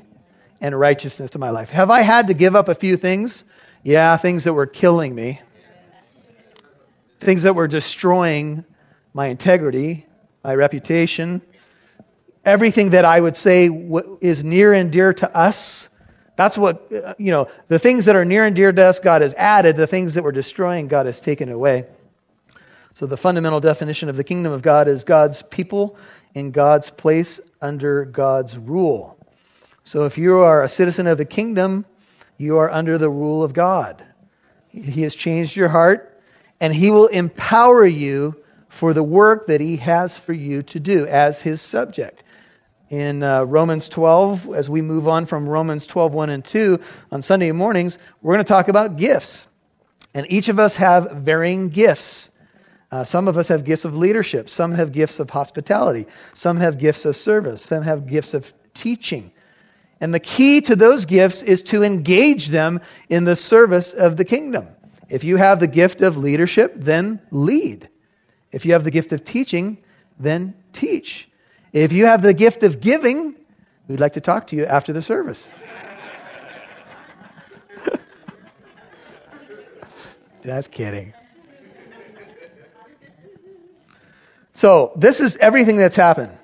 and 0.61 0.77
righteousness 0.77 1.31
to 1.31 1.37
my 1.37 1.49
life. 1.49 1.67
Have 1.67 1.89
I 1.89 2.01
had 2.01 2.27
to 2.27 2.33
give 2.33 2.55
up 2.55 2.69
a 2.69 2.75
few 2.75 2.97
things? 2.97 3.43
Yeah, 3.83 4.17
things 4.17 4.45
that 4.45 4.53
were 4.53 4.65
killing 4.65 5.13
me, 5.13 5.39
things 7.23 7.43
that 7.43 7.55
were 7.55 7.67
destroying 7.67 8.65
my 9.13 9.27
integrity, 9.27 10.05
my 10.43 10.55
reputation, 10.55 11.41
everything 12.43 12.91
that 12.91 13.05
I 13.05 13.19
would 13.19 13.35
say 13.35 13.69
is 14.21 14.43
near 14.43 14.73
and 14.73 14.91
dear 14.91 15.13
to 15.13 15.37
us 15.37 15.89
that's 16.37 16.57
what, 16.57 16.91
uh, 16.93 17.15
you 17.17 17.31
know, 17.31 17.47
the 17.67 17.79
things 17.79 18.05
that 18.05 18.15
are 18.15 18.23
near 18.23 18.45
and 18.45 18.55
dear 18.55 18.71
to 18.71 18.85
us, 18.85 18.99
God 19.03 19.23
has 19.23 19.33
added. 19.35 19.75
The 19.75 19.87
things 19.87 20.13
that 20.13 20.23
we're 20.23 20.31
destroying, 20.31 20.87
God 20.87 21.07
has 21.07 21.19
taken 21.19 21.49
away. 21.49 21.85
So 22.93 23.07
the 23.07 23.17
fundamental 23.17 23.59
definition 23.59 24.07
of 24.07 24.15
the 24.15 24.23
kingdom 24.23 24.53
of 24.53 24.61
God 24.61 24.87
is 24.87 25.03
God's 25.03 25.43
people 25.51 25.97
in 26.35 26.51
God's 26.51 26.91
place 26.91 27.39
under 27.59 28.05
God's 28.05 28.55
rule. 28.55 29.17
So 29.83 30.05
if 30.05 30.17
you 30.17 30.37
are 30.37 30.63
a 30.63 30.69
citizen 30.69 31.07
of 31.07 31.17
the 31.17 31.25
kingdom, 31.25 31.85
you 32.37 32.57
are 32.57 32.69
under 32.69 32.97
the 32.97 33.09
rule 33.09 33.43
of 33.43 33.53
God. 33.53 34.05
He 34.69 35.01
has 35.03 35.15
changed 35.15 35.55
your 35.55 35.69
heart, 35.69 36.21
and 36.59 36.73
He 36.73 36.91
will 36.91 37.07
empower 37.07 37.87
you 37.87 38.35
for 38.79 38.93
the 38.93 39.03
work 39.03 39.47
that 39.47 39.61
He 39.61 39.77
has 39.77 40.19
for 40.25 40.33
you 40.33 40.61
to 40.63 40.79
do 40.79 41.07
as 41.07 41.39
His 41.39 41.61
subject 41.61 42.23
in 42.89 43.21
uh, 43.21 43.43
Romans 43.43 43.89
12, 43.89 44.55
as 44.55 44.69
we 44.69 44.81
move 44.81 45.07
on 45.07 45.27
from 45.27 45.47
Romans 45.47 45.85
12, 45.87 46.13
1 46.13 46.29
and 46.29 46.45
2 46.45 46.79
on 47.11 47.21
Sunday 47.21 47.51
mornings, 47.51 47.97
we're 48.21 48.33
going 48.33 48.45
to 48.45 48.49
talk 48.49 48.69
about 48.69 48.97
gifts. 48.97 49.47
And 50.13 50.25
each 50.29 50.47
of 50.47 50.57
us 50.57 50.75
have 50.77 51.23
varying 51.23 51.69
gifts. 51.69 52.29
Uh, 52.89 53.03
some 53.03 53.27
of 53.27 53.37
us 53.37 53.47
have 53.49 53.65
gifts 53.65 53.83
of 53.83 53.93
leadership. 53.93 54.49
Some 54.49 54.73
have 54.73 54.93
gifts 54.93 55.19
of 55.19 55.29
hospitality. 55.29 56.07
Some 56.33 56.57
have 56.57 56.79
gifts 56.79 57.03
of 57.03 57.15
service. 57.17 57.63
Some 57.63 57.83
have 57.83 58.07
gifts 58.07 58.33
of 58.33 58.45
teaching. 58.73 59.31
And 59.99 60.13
the 60.13 60.19
key 60.19 60.61
to 60.61 60.75
those 60.75 61.05
gifts 61.05 61.41
is 61.41 61.61
to 61.63 61.83
engage 61.83 62.49
them 62.49 62.79
in 63.09 63.25
the 63.25 63.35
service 63.35 63.93
of 63.97 64.15
the 64.15 64.25
kingdom. 64.25 64.69
If 65.09 65.23
you 65.23 65.37
have 65.37 65.59
the 65.59 65.67
gift 65.67 66.01
of 66.01 66.15
leadership, 66.15 66.73
then 66.77 67.21
lead. 67.31 67.89
If 68.51 68.65
you 68.65 68.73
have 68.73 68.83
the 68.83 68.91
gift 68.91 69.11
of 69.11 69.25
teaching, 69.25 69.79
then 70.19 70.53
teach. 70.73 71.27
If 71.73 71.91
you 71.91 72.05
have 72.05 72.21
the 72.21 72.33
gift 72.33 72.63
of 72.63 72.79
giving, 72.81 73.35
we'd 73.87 73.99
like 73.99 74.13
to 74.13 74.21
talk 74.21 74.47
to 74.47 74.55
you 74.55 74.65
after 74.65 74.93
the 74.93 75.01
service. 75.01 75.43
Just 80.43 80.71
kidding. 80.71 81.13
So, 84.53 84.93
this 84.95 85.19
is 85.19 85.37
everything 85.39 85.77
that's 85.77 85.95
happened. 85.95 86.35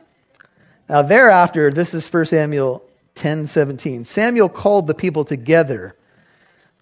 Now, 0.88 1.02
thereafter, 1.02 1.72
this 1.72 1.94
is 1.94 2.08
1 2.12 2.26
Samuel 2.26 2.84
10 3.16 3.48
17. 3.48 4.06
Samuel 4.06 4.50
called 4.50 4.88
the 4.88 4.94
people 4.94 5.26
together 5.26 5.96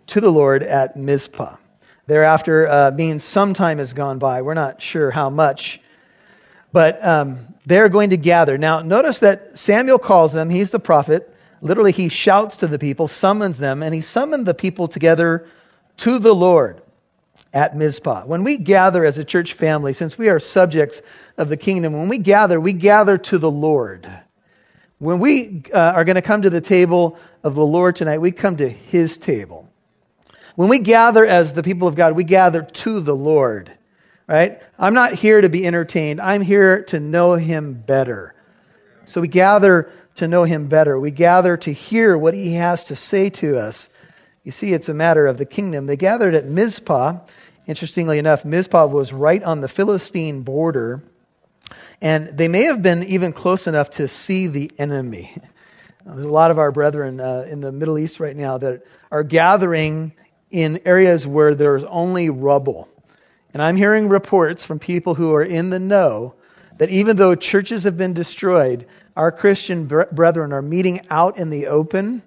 to 0.08 0.20
the 0.20 0.30
Lord 0.30 0.64
at 0.64 0.98
Mizpah. 0.98 1.58
Thereafter 2.08 2.68
uh, 2.68 2.92
means 2.92 3.24
some 3.24 3.54
time 3.54 3.78
has 3.78 3.94
gone 3.94 4.20
by. 4.20 4.42
We're 4.42 4.56
not 4.56 4.82
sure 4.82 5.12
how 5.12 5.30
much. 5.30 5.80
But 6.74 7.04
um, 7.06 7.48
they're 7.66 7.90
going 7.90 8.12
to 8.12 8.18
gather. 8.18 8.58
Now, 8.58 8.82
notice 8.82 9.20
that 9.20 9.52
Samuel 9.56 10.00
calls 10.00 10.34
them, 10.34 10.50
he's 10.50 10.72
the 10.72 10.80
prophet. 10.80 11.30
Literally, 11.62 11.92
he 11.92 12.10
shouts 12.10 12.58
to 12.58 12.68
the 12.68 12.80
people, 12.80 13.08
summons 13.08 13.60
them, 13.60 13.84
and 13.84 13.94
he 13.94 14.02
summoned 14.02 14.46
the 14.46 14.54
people 14.54 14.88
together 14.88 15.48
to 16.04 16.20
the 16.20 16.34
Lord 16.34 16.82
at 17.54 17.76
Mizpah. 17.76 18.26
When 18.26 18.44
we 18.44 18.58
gather 18.58 19.06
as 19.06 19.18
a 19.18 19.26
church 19.26 19.56
family, 19.60 19.94
since 19.94 20.18
we 20.18 20.30
are 20.30 20.40
subjects 20.40 21.02
of 21.38 21.50
the 21.50 21.58
kingdom, 21.58 21.94
when 21.94 22.10
we 22.10 22.20
gather, 22.20 22.60
we 22.60 22.74
gather 22.74 23.18
to 23.18 23.38
the 23.38 23.52
Lord. 23.52 24.10
When 24.98 25.20
we 25.20 25.64
uh, 25.74 25.78
are 25.78 26.06
going 26.06 26.16
to 26.16 26.22
come 26.22 26.44
to 26.44 26.50
the 26.50 26.62
table 26.62 27.18
of 27.44 27.56
the 27.56 27.62
Lord 27.62 27.96
tonight, 27.96 28.20
we 28.20 28.32
come 28.32 28.58
to 28.58 28.70
his 28.70 29.18
table. 29.18 29.68
When 30.56 30.70
we 30.70 30.82
gather 30.82 31.26
as 31.26 31.54
the 31.54 31.64
people 31.64 31.88
of 31.88 31.96
God, 31.96 32.16
we 32.16 32.24
gather 32.24 32.68
to 32.84 33.02
the 33.02 33.14
Lord 33.14 33.72
right? 34.32 34.60
I'm 34.80 34.94
not 34.94 35.14
here 35.14 35.42
to 35.42 35.50
be 35.50 35.68
entertained. 35.68 36.22
I'm 36.22 36.42
here 36.42 36.86
to 36.90 37.00
know 37.00 37.34
him 37.34 37.84
better. 37.86 38.34
So 39.06 39.20
we 39.20 39.28
gather 39.28 39.92
to 40.18 40.28
know 40.28 40.46
him 40.46 40.70
better. 40.70 40.98
We 40.98 41.12
gather 41.12 41.58
to 41.58 41.74
hear 41.74 42.18
what 42.18 42.34
he 42.34 42.56
has 42.56 42.86
to 42.86 42.96
say 42.96 43.30
to 43.42 43.58
us. 43.58 43.90
You 44.44 44.54
see, 44.54 44.74
it's 44.74 44.88
a 44.88 44.94
matter 44.94 45.28
of 45.28 45.38
the 45.38 45.46
kingdom. 45.46 45.86
They 45.86 45.98
gathered 45.98 46.34
at 46.34 46.46
Mizpah. 46.46 47.20
Interestingly 47.68 48.20
enough, 48.20 48.46
Mizpah 48.46 48.88
was 48.88 49.12
right 49.12 49.44
on 49.44 49.60
the 49.60 49.68
Philistine 49.68 50.44
border, 50.44 51.04
and 52.02 52.38
they 52.38 52.48
may 52.48 52.66
have 52.66 52.82
been 52.82 53.04
even 53.04 53.34
close 53.34 53.68
enough 53.68 53.92
to 53.92 54.08
see 54.08 54.48
the 54.48 54.72
enemy. 54.80 55.36
There's 56.06 56.26
a 56.26 56.30
lot 56.30 56.52
of 56.52 56.58
our 56.58 56.72
brethren 56.72 57.20
uh, 57.20 57.46
in 57.50 57.62
the 57.62 57.72
Middle 57.72 58.00
East 58.00 58.20
right 58.20 58.36
now 58.36 58.58
that 58.58 58.82
are 59.12 59.24
gathering 59.24 60.14
in 60.50 60.82
areas 60.86 61.28
where 61.28 61.54
there's 61.54 61.84
only 61.88 62.30
rubble. 62.30 62.90
And 63.54 63.62
I'm 63.62 63.76
hearing 63.76 64.08
reports 64.08 64.64
from 64.64 64.80
people 64.80 65.16
who 65.16 65.34
are 65.34 65.44
in 65.44 65.70
the 65.70 65.80
know 65.80 66.36
that 66.80 66.90
even 66.90 67.18
though 67.18 67.36
churches 67.36 67.84
have 67.84 67.98
been 67.98 68.14
destroyed, 68.14 68.88
our 69.16 69.32
Christian 69.32 69.88
brethren 69.88 70.54
are 70.54 70.62
meeting 70.62 71.02
out 71.10 71.38
in 71.38 71.50
the 71.50 71.68
open, 71.68 72.24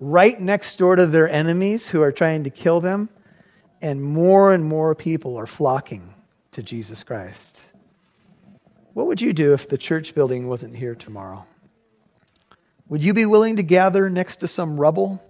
right 0.00 0.40
next 0.40 0.76
door 0.78 0.96
to 0.96 1.06
their 1.06 1.28
enemies 1.28 1.86
who 1.86 2.02
are 2.02 2.12
trying 2.12 2.44
to 2.44 2.50
kill 2.50 2.80
them, 2.80 3.08
and 3.82 4.02
more 4.02 4.54
and 4.54 4.64
more 4.64 4.94
people 4.94 5.36
are 5.36 5.46
flocking 5.46 6.14
to 6.52 6.62
Jesus 6.62 7.04
Christ. 7.04 7.58
What 8.94 9.08
would 9.08 9.20
you 9.20 9.34
do 9.34 9.52
if 9.52 9.68
the 9.68 9.76
church 9.76 10.14
building 10.14 10.48
wasn't 10.48 10.74
here 10.74 10.94
tomorrow? 10.94 11.44
Would 12.88 13.02
you 13.02 13.12
be 13.12 13.26
willing 13.26 13.56
to 13.56 13.62
gather 13.62 14.08
next 14.08 14.36
to 14.36 14.48
some 14.48 14.80
rubble? 14.80 15.22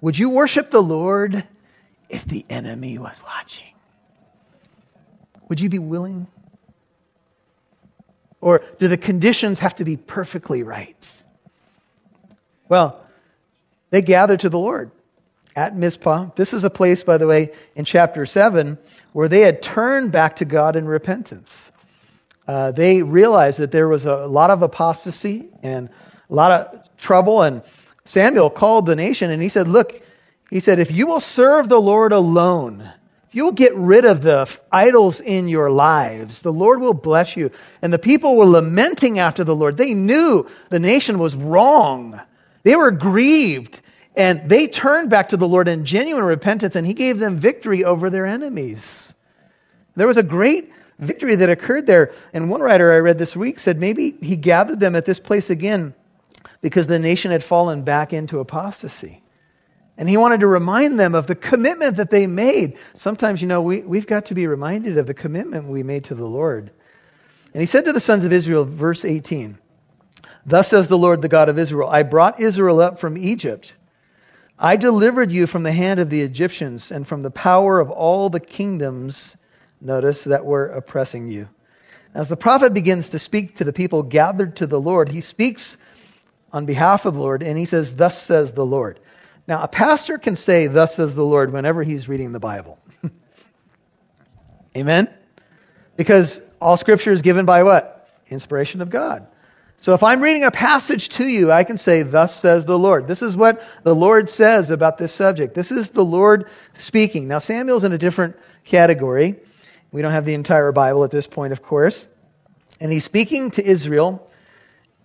Would 0.00 0.18
you 0.18 0.30
worship 0.30 0.70
the 0.72 0.80
Lord 0.80 1.46
if 2.08 2.26
the 2.26 2.44
enemy 2.50 2.98
was 2.98 3.20
watching? 3.22 3.73
Would 5.48 5.60
you 5.60 5.68
be 5.68 5.78
willing? 5.78 6.26
Or 8.40 8.62
do 8.78 8.88
the 8.88 8.98
conditions 8.98 9.58
have 9.58 9.76
to 9.76 9.84
be 9.84 9.96
perfectly 9.96 10.62
right? 10.62 10.96
Well, 12.68 13.04
they 13.90 14.02
gathered 14.02 14.40
to 14.40 14.48
the 14.48 14.58
Lord 14.58 14.90
at 15.56 15.76
Mizpah. 15.76 16.30
This 16.36 16.52
is 16.52 16.64
a 16.64 16.70
place, 16.70 17.02
by 17.02 17.18
the 17.18 17.26
way, 17.26 17.52
in 17.74 17.84
chapter 17.84 18.26
7 18.26 18.78
where 19.12 19.28
they 19.28 19.40
had 19.40 19.62
turned 19.62 20.12
back 20.12 20.36
to 20.36 20.44
God 20.44 20.76
in 20.76 20.86
repentance. 20.86 21.50
Uh, 22.46 22.72
they 22.72 23.02
realized 23.02 23.58
that 23.58 23.72
there 23.72 23.88
was 23.88 24.04
a 24.04 24.26
lot 24.26 24.50
of 24.50 24.62
apostasy 24.62 25.48
and 25.62 25.88
a 26.28 26.34
lot 26.34 26.50
of 26.50 26.98
trouble, 26.98 27.42
and 27.42 27.62
Samuel 28.04 28.50
called 28.50 28.86
the 28.86 28.96
nation 28.96 29.30
and 29.30 29.40
he 29.40 29.48
said, 29.48 29.68
Look, 29.68 29.92
he 30.50 30.60
said, 30.60 30.78
if 30.78 30.90
you 30.90 31.06
will 31.06 31.20
serve 31.20 31.68
the 31.68 31.78
Lord 31.78 32.12
alone, 32.12 32.92
if 33.34 33.38
you 33.38 33.44
will 33.46 33.52
get 33.52 33.74
rid 33.74 34.04
of 34.04 34.22
the 34.22 34.46
idols 34.70 35.20
in 35.20 35.48
your 35.48 35.68
lives, 35.68 36.40
the 36.42 36.52
Lord 36.52 36.80
will 36.80 36.94
bless 36.94 37.36
you. 37.36 37.50
And 37.82 37.92
the 37.92 37.98
people 37.98 38.36
were 38.36 38.44
lamenting 38.44 39.18
after 39.18 39.42
the 39.42 39.56
Lord. 39.56 39.76
They 39.76 39.92
knew 39.92 40.46
the 40.70 40.78
nation 40.78 41.18
was 41.18 41.34
wrong. 41.34 42.20
They 42.62 42.76
were 42.76 42.92
grieved. 42.92 43.80
And 44.14 44.48
they 44.48 44.68
turned 44.68 45.10
back 45.10 45.30
to 45.30 45.36
the 45.36 45.48
Lord 45.48 45.66
in 45.66 45.84
genuine 45.84 46.22
repentance, 46.22 46.76
and 46.76 46.86
He 46.86 46.94
gave 46.94 47.18
them 47.18 47.40
victory 47.40 47.82
over 47.82 48.08
their 48.08 48.24
enemies. 48.24 48.84
There 49.96 50.06
was 50.06 50.16
a 50.16 50.22
great 50.22 50.70
victory 51.00 51.34
that 51.34 51.50
occurred 51.50 51.88
there. 51.88 52.12
And 52.32 52.48
one 52.48 52.60
writer 52.60 52.92
I 52.92 52.98
read 52.98 53.18
this 53.18 53.34
week 53.34 53.58
said 53.58 53.78
maybe 53.78 54.16
He 54.20 54.36
gathered 54.36 54.78
them 54.78 54.94
at 54.94 55.06
this 55.06 55.18
place 55.18 55.50
again 55.50 55.92
because 56.62 56.86
the 56.86 57.00
nation 57.00 57.32
had 57.32 57.42
fallen 57.42 57.82
back 57.82 58.12
into 58.12 58.38
apostasy. 58.38 59.23
And 59.96 60.08
he 60.08 60.16
wanted 60.16 60.40
to 60.40 60.46
remind 60.46 60.98
them 60.98 61.14
of 61.14 61.26
the 61.26 61.36
commitment 61.36 61.98
that 61.98 62.10
they 62.10 62.26
made. 62.26 62.76
Sometimes, 62.96 63.40
you 63.40 63.46
know, 63.46 63.62
we, 63.62 63.82
we've 63.82 64.06
got 64.06 64.26
to 64.26 64.34
be 64.34 64.46
reminded 64.46 64.98
of 64.98 65.06
the 65.06 65.14
commitment 65.14 65.70
we 65.70 65.82
made 65.82 66.04
to 66.04 66.14
the 66.14 66.24
Lord. 66.24 66.72
And 67.52 67.60
he 67.60 67.66
said 67.66 67.84
to 67.84 67.92
the 67.92 68.00
sons 68.00 68.24
of 68.24 68.32
Israel, 68.32 68.64
verse 68.64 69.04
18, 69.04 69.56
Thus 70.44 70.70
says 70.70 70.88
the 70.88 70.96
Lord, 70.96 71.22
the 71.22 71.28
God 71.28 71.48
of 71.48 71.58
Israel, 71.58 71.88
I 71.88 72.02
brought 72.02 72.40
Israel 72.40 72.80
up 72.80 72.98
from 72.98 73.16
Egypt. 73.16 73.72
I 74.58 74.76
delivered 74.76 75.30
you 75.30 75.46
from 75.46 75.62
the 75.62 75.72
hand 75.72 76.00
of 76.00 76.10
the 76.10 76.22
Egyptians 76.22 76.90
and 76.90 77.06
from 77.06 77.22
the 77.22 77.30
power 77.30 77.80
of 77.80 77.90
all 77.90 78.30
the 78.30 78.40
kingdoms, 78.40 79.36
notice, 79.80 80.24
that 80.24 80.44
were 80.44 80.66
oppressing 80.66 81.28
you. 81.28 81.48
As 82.14 82.28
the 82.28 82.36
prophet 82.36 82.74
begins 82.74 83.10
to 83.10 83.18
speak 83.18 83.56
to 83.56 83.64
the 83.64 83.72
people 83.72 84.02
gathered 84.02 84.56
to 84.56 84.66
the 84.66 84.80
Lord, 84.80 85.08
he 85.08 85.20
speaks 85.20 85.76
on 86.52 86.66
behalf 86.66 87.04
of 87.04 87.14
the 87.14 87.20
Lord 87.20 87.42
and 87.42 87.58
he 87.58 87.66
says, 87.66 87.92
Thus 87.96 88.22
says 88.26 88.52
the 88.52 88.64
Lord. 88.64 89.00
Now, 89.46 89.62
a 89.62 89.68
pastor 89.68 90.18
can 90.18 90.36
say, 90.36 90.68
Thus 90.68 90.96
says 90.96 91.14
the 91.14 91.22
Lord, 91.22 91.52
whenever 91.52 91.82
he's 91.82 92.08
reading 92.08 92.32
the 92.32 92.40
Bible. 92.40 92.78
Amen? 94.76 95.08
Because 95.96 96.40
all 96.60 96.76
scripture 96.76 97.12
is 97.12 97.22
given 97.22 97.44
by 97.44 97.62
what? 97.62 98.08
Inspiration 98.30 98.80
of 98.80 98.90
God. 98.90 99.26
So 99.80 99.92
if 99.92 100.02
I'm 100.02 100.22
reading 100.22 100.44
a 100.44 100.50
passage 100.50 101.10
to 101.18 101.24
you, 101.24 101.52
I 101.52 101.64
can 101.64 101.76
say, 101.76 102.02
Thus 102.02 102.40
says 102.40 102.64
the 102.64 102.78
Lord. 102.78 103.06
This 103.06 103.20
is 103.20 103.36
what 103.36 103.58
the 103.84 103.94
Lord 103.94 104.30
says 104.30 104.70
about 104.70 104.96
this 104.96 105.14
subject. 105.14 105.54
This 105.54 105.70
is 105.70 105.90
the 105.90 106.02
Lord 106.02 106.46
speaking. 106.78 107.28
Now, 107.28 107.38
Samuel's 107.38 107.84
in 107.84 107.92
a 107.92 107.98
different 107.98 108.36
category. 108.64 109.36
We 109.92 110.00
don't 110.00 110.12
have 110.12 110.24
the 110.24 110.34
entire 110.34 110.72
Bible 110.72 111.04
at 111.04 111.10
this 111.10 111.26
point, 111.26 111.52
of 111.52 111.62
course. 111.62 112.06
And 112.80 112.90
he's 112.90 113.04
speaking 113.04 113.50
to 113.52 113.70
Israel, 113.70 114.26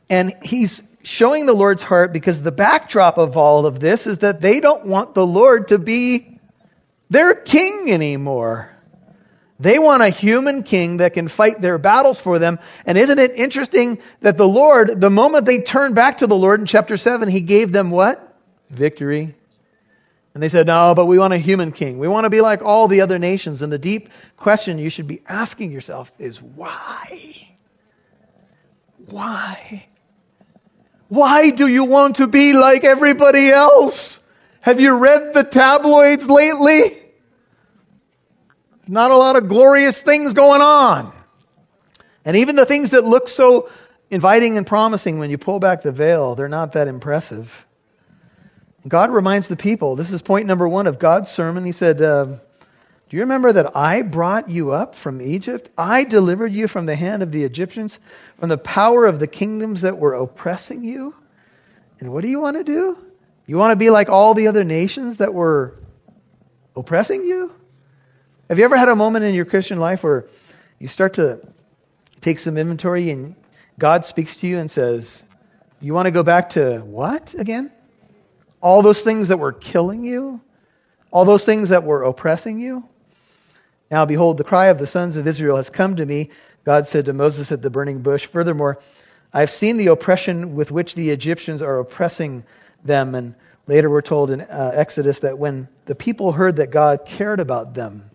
and 0.10 0.34
he's 0.42 0.82
showing 1.04 1.46
the 1.46 1.54
Lord's 1.54 1.82
heart 1.82 2.14
because 2.14 2.42
the 2.42 2.52
backdrop 2.52 3.18
of 3.18 3.38
all 3.38 3.66
of 3.66 3.80
this 3.80 4.06
is 4.06 4.20
that 4.20 4.42
they 4.42 4.60
don't 4.60 4.86
want 4.88 5.14
the 5.14 5.26
Lord 5.26 5.70
to 5.70 5.78
be 5.78 6.40
their 7.10 7.34
king 7.34 7.90
anymore. 7.90 8.70
They 9.60 9.78
want 9.78 10.04
a 10.04 10.10
human 10.10 10.64
king 10.64 10.98
that 10.98 11.14
can 11.14 11.28
fight 11.28 11.62
their 11.62 11.78
battles 11.78 12.22
for 12.22 12.40
them. 12.40 12.60
And 12.86 12.98
isn't 12.98 13.20
it 13.20 13.32
interesting 13.36 14.00
that 14.22 14.38
the 14.38 14.46
Lord, 14.46 15.02
the 15.02 15.10
moment 15.10 15.46
they 15.46 15.60
turned 15.60 15.96
back 15.96 16.20
to 16.20 16.28
the 16.28 16.36
Lord 16.36 16.62
in 16.62 16.66
chapter 16.66 16.96
7, 16.96 17.30
he 17.30 17.42
gave 17.42 17.74
them 17.74 17.92
what? 17.92 18.38
Victory. 18.70 19.36
And 20.34 20.42
they 20.42 20.48
said, 20.48 20.68
No, 20.68 20.94
but 20.96 21.08
we 21.08 21.20
want 21.20 21.34
a 21.34 21.38
human 21.38 21.74
king. 21.74 22.00
We 22.00 22.08
want 22.08 22.24
to 22.24 22.30
be 22.30 22.40
like 22.40 22.62
all 22.62 22.88
the 22.88 23.02
other 23.02 23.20
nations. 23.20 23.62
And 23.62 23.72
the 23.72 23.78
deep 23.78 24.10
question 24.38 24.78
you 24.78 24.90
should 24.90 25.08
be 25.08 25.22
asking 25.28 25.72
yourself 25.72 26.08
is 26.20 26.40
why? 26.56 27.50
Why? 29.10 29.88
Why 31.10 31.50
do 31.50 31.68
you 31.68 31.86
want 31.86 32.18
to 32.18 32.28
be 32.28 32.54
like 32.54 32.84
everybody 32.84 33.52
else? 33.52 34.20
Have 34.62 34.80
you 34.80 34.98
read 34.98 35.34
the 35.34 35.44
tabloids 35.44 36.26
lately? 36.28 37.02
Not 38.88 39.12
a 39.12 39.18
lot 39.18 39.36
of 39.36 39.50
glorious 39.50 40.02
things 40.04 40.34
going 40.34 40.62
on. 40.62 41.14
And 42.24 42.38
even 42.38 42.56
the 42.56 42.66
things 42.66 42.92
that 42.92 43.04
look 43.04 43.28
so 43.28 43.70
inviting 44.12 44.58
and 44.58 44.66
promising 44.66 45.20
when 45.20 45.32
you 45.32 45.38
pull 45.38 45.60
back 45.60 45.82
the 45.82 45.92
veil, 45.92 46.36
they're 46.36 46.48
not 46.48 46.74
that 46.74 46.88
impressive. 46.88 47.48
God 48.88 49.12
reminds 49.12 49.50
the 49.50 49.58
people 49.58 49.96
this 49.96 50.12
is 50.12 50.22
point 50.22 50.46
number 50.46 50.68
one 50.68 50.88
of 50.88 51.00
God's 51.00 51.30
sermon. 51.30 51.66
He 51.66 51.72
said, 51.72 52.02
uh, 52.02 52.26
do 53.10 53.18
you 53.18 53.22
remember 53.24 53.52
that 53.54 53.76
I 53.76 54.04
brought 54.04 54.50
you 54.50 54.72
up 54.72 54.94
from 55.02 55.22
Egypt? 55.22 55.70
I 55.76 56.04
delivered 56.04 56.52
you 56.52 56.68
from 56.68 56.86
the 56.86 56.96
hand 56.96 57.24
of 57.24 57.32
the 57.32 57.44
Egyptians, 57.44 57.98
from 58.40 58.50
the 58.50 58.58
power 58.58 59.06
of 59.06 59.20
the 59.20 59.28
kingdoms 59.28 59.82
that 59.82 59.98
were 59.98 60.14
oppressing 60.14 60.84
you? 60.84 61.14
And 62.00 62.12
what 62.12 62.22
do 62.22 62.30
you 62.30 62.40
want 62.40 62.58
to 62.58 62.64
do? 62.64 62.98
You 63.46 63.58
want 63.58 63.72
to 63.72 63.76
be 63.76 63.90
like 63.90 64.10
all 64.10 64.34
the 64.34 64.48
other 64.48 64.64
nations 64.64 65.18
that 65.18 65.34
were 65.34 65.76
oppressing 66.76 67.24
you? 67.24 67.52
Have 68.50 68.58
you 68.58 68.66
ever 68.66 68.78
had 68.78 68.90
a 68.90 68.96
moment 68.96 69.26
in 69.26 69.34
your 69.34 69.46
Christian 69.46 69.80
life 69.80 70.04
where 70.04 70.26
you 70.80 70.88
start 70.88 71.16
to 71.16 71.40
take 72.22 72.40
some 72.40 72.58
inventory 72.58 73.12
and 73.12 73.36
God 73.78 74.06
speaks 74.06 74.38
to 74.38 74.48
you 74.48 74.58
and 74.60 74.72
says, 74.72 75.24
You 75.82 75.94
want 75.94 76.06
to 76.06 76.12
go 76.12 76.24
back 76.24 76.52
to 76.52 76.80
what 76.80 77.34
again? 77.38 77.72
All 78.62 78.82
those 78.82 79.04
things 79.04 79.30
that 79.30 79.40
were 79.40 79.54
killing 79.54 80.04
you? 80.04 80.42
All 81.12 81.26
those 81.26 81.46
things 81.46 81.70
that 81.70 81.84
were 81.84 82.04
oppressing 82.04 82.60
you? 82.60 82.84
Now, 83.90 84.06
behold, 84.06 84.38
the 84.38 84.44
cry 84.44 84.68
of 84.68 84.78
the 84.78 84.88
sons 84.88 85.16
of 85.16 85.28
Israel 85.28 85.58
has 85.58 85.70
come 85.70 85.96
to 85.96 86.06
me. 86.06 86.30
God 86.70 86.86
said 86.86 87.06
to 87.06 87.14
Moses 87.14 87.52
at 87.52 87.64
the 87.64 87.72
burning 87.72 88.04
bush, 88.04 88.28
Furthermore, 88.32 88.78
I've 89.34 89.50
seen 89.50 89.80
the 89.80 89.88
oppression 89.88 90.56
with 90.56 90.70
which 90.70 90.94
the 90.94 91.10
Egyptians 91.10 91.64
are 91.64 91.80
oppressing 91.80 92.44
them. 92.86 93.16
And 93.16 93.34
later 93.66 93.90
we're 93.90 94.04
told 94.04 94.30
in 94.30 94.42
uh, 94.42 94.74
Exodus 94.76 95.22
that 95.22 95.40
when 95.40 95.68
the 95.88 95.96
people 95.96 96.32
heard 96.32 96.58
that 96.58 96.70
God 96.72 97.08
cared 97.08 97.40
about 97.40 97.74
them, 97.74 98.12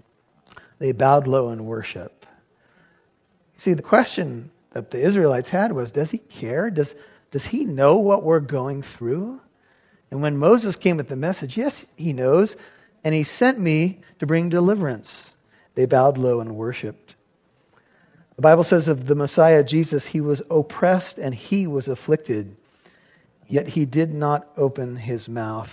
they 0.78 0.92
bowed 0.92 1.26
low 1.26 1.50
in 1.50 1.66
worship. 1.66 2.26
See, 3.56 3.74
the 3.74 3.82
question 3.82 4.52
that 4.72 4.92
the 4.92 5.04
Israelites 5.04 5.48
had 5.48 5.72
was 5.72 5.90
Does 5.90 6.12
he 6.12 6.18
care? 6.18 6.70
Does, 6.70 6.94
does 7.32 7.44
he 7.44 7.64
know 7.64 7.96
what 7.96 8.22
we're 8.22 8.38
going 8.38 8.84
through? 8.96 9.40
And 10.12 10.22
when 10.22 10.36
Moses 10.36 10.76
came 10.76 10.98
with 10.98 11.08
the 11.08 11.16
message, 11.16 11.56
yes, 11.56 11.84
he 11.96 12.12
knows, 12.12 12.54
and 13.02 13.12
he 13.12 13.24
sent 13.24 13.58
me 13.58 14.00
to 14.20 14.26
bring 14.26 14.48
deliverance. 14.48 15.34
They 15.74 15.86
bowed 15.86 16.18
low 16.18 16.40
in 16.40 16.54
worshiped. 16.54 17.03
The 18.36 18.42
Bible 18.42 18.64
says 18.64 18.88
of 18.88 19.06
the 19.06 19.14
Messiah 19.14 19.62
Jesus, 19.62 20.04
he 20.04 20.20
was 20.20 20.42
oppressed 20.50 21.18
and 21.18 21.34
he 21.34 21.66
was 21.66 21.88
afflicted, 21.88 22.56
yet 23.46 23.68
he 23.68 23.86
did 23.86 24.12
not 24.12 24.48
open 24.56 24.96
his 24.96 25.28
mouth. 25.28 25.70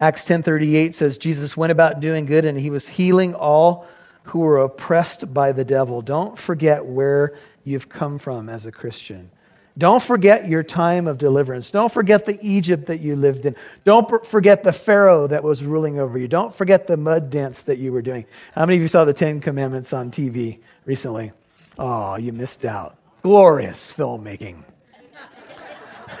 Acts 0.00 0.24
10:38 0.24 0.94
says 0.94 1.18
Jesus 1.18 1.56
went 1.56 1.72
about 1.72 2.00
doing 2.00 2.26
good 2.26 2.44
and 2.44 2.56
he 2.58 2.70
was 2.70 2.86
healing 2.86 3.34
all 3.34 3.86
who 4.22 4.38
were 4.38 4.58
oppressed 4.58 5.32
by 5.34 5.52
the 5.52 5.64
devil. 5.64 6.00
Don't 6.00 6.38
forget 6.38 6.84
where 6.84 7.34
you've 7.64 7.88
come 7.88 8.18
from 8.18 8.48
as 8.48 8.66
a 8.66 8.72
Christian. 8.72 9.30
Don't 9.78 10.02
forget 10.02 10.48
your 10.48 10.62
time 10.62 11.06
of 11.06 11.18
deliverance. 11.18 11.70
Don't 11.70 11.92
forget 11.92 12.26
the 12.26 12.38
Egypt 12.42 12.88
that 12.88 13.00
you 13.00 13.16
lived 13.16 13.46
in. 13.46 13.56
Don't 13.84 14.26
forget 14.26 14.62
the 14.62 14.72
Pharaoh 14.72 15.28
that 15.28 15.44
was 15.44 15.62
ruling 15.62 15.98
over 15.98 16.18
you. 16.18 16.28
Don't 16.28 16.54
forget 16.54 16.86
the 16.86 16.96
mud 16.96 17.30
dance 17.30 17.60
that 17.66 17.78
you 17.78 17.92
were 17.92 18.02
doing. 18.02 18.26
How 18.54 18.66
many 18.66 18.76
of 18.78 18.82
you 18.82 18.88
saw 18.88 19.04
the 19.04 19.14
Ten 19.14 19.40
Commandments 19.40 19.92
on 19.92 20.10
TV 20.10 20.58
recently? 20.84 21.32
Oh, 21.78 22.16
you 22.16 22.32
missed 22.32 22.64
out. 22.64 22.96
Glorious 23.22 23.92
filmmaking. 23.96 24.64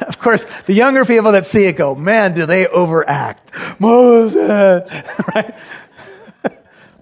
of 0.00 0.18
course, 0.18 0.44
the 0.66 0.72
younger 0.72 1.04
people 1.04 1.32
that 1.32 1.44
see 1.44 1.66
it 1.66 1.76
go, 1.76 1.94
man, 1.94 2.34
do 2.34 2.46
they 2.46 2.66
overact. 2.66 3.50
Moses! 3.80 4.88
right? 5.34 5.54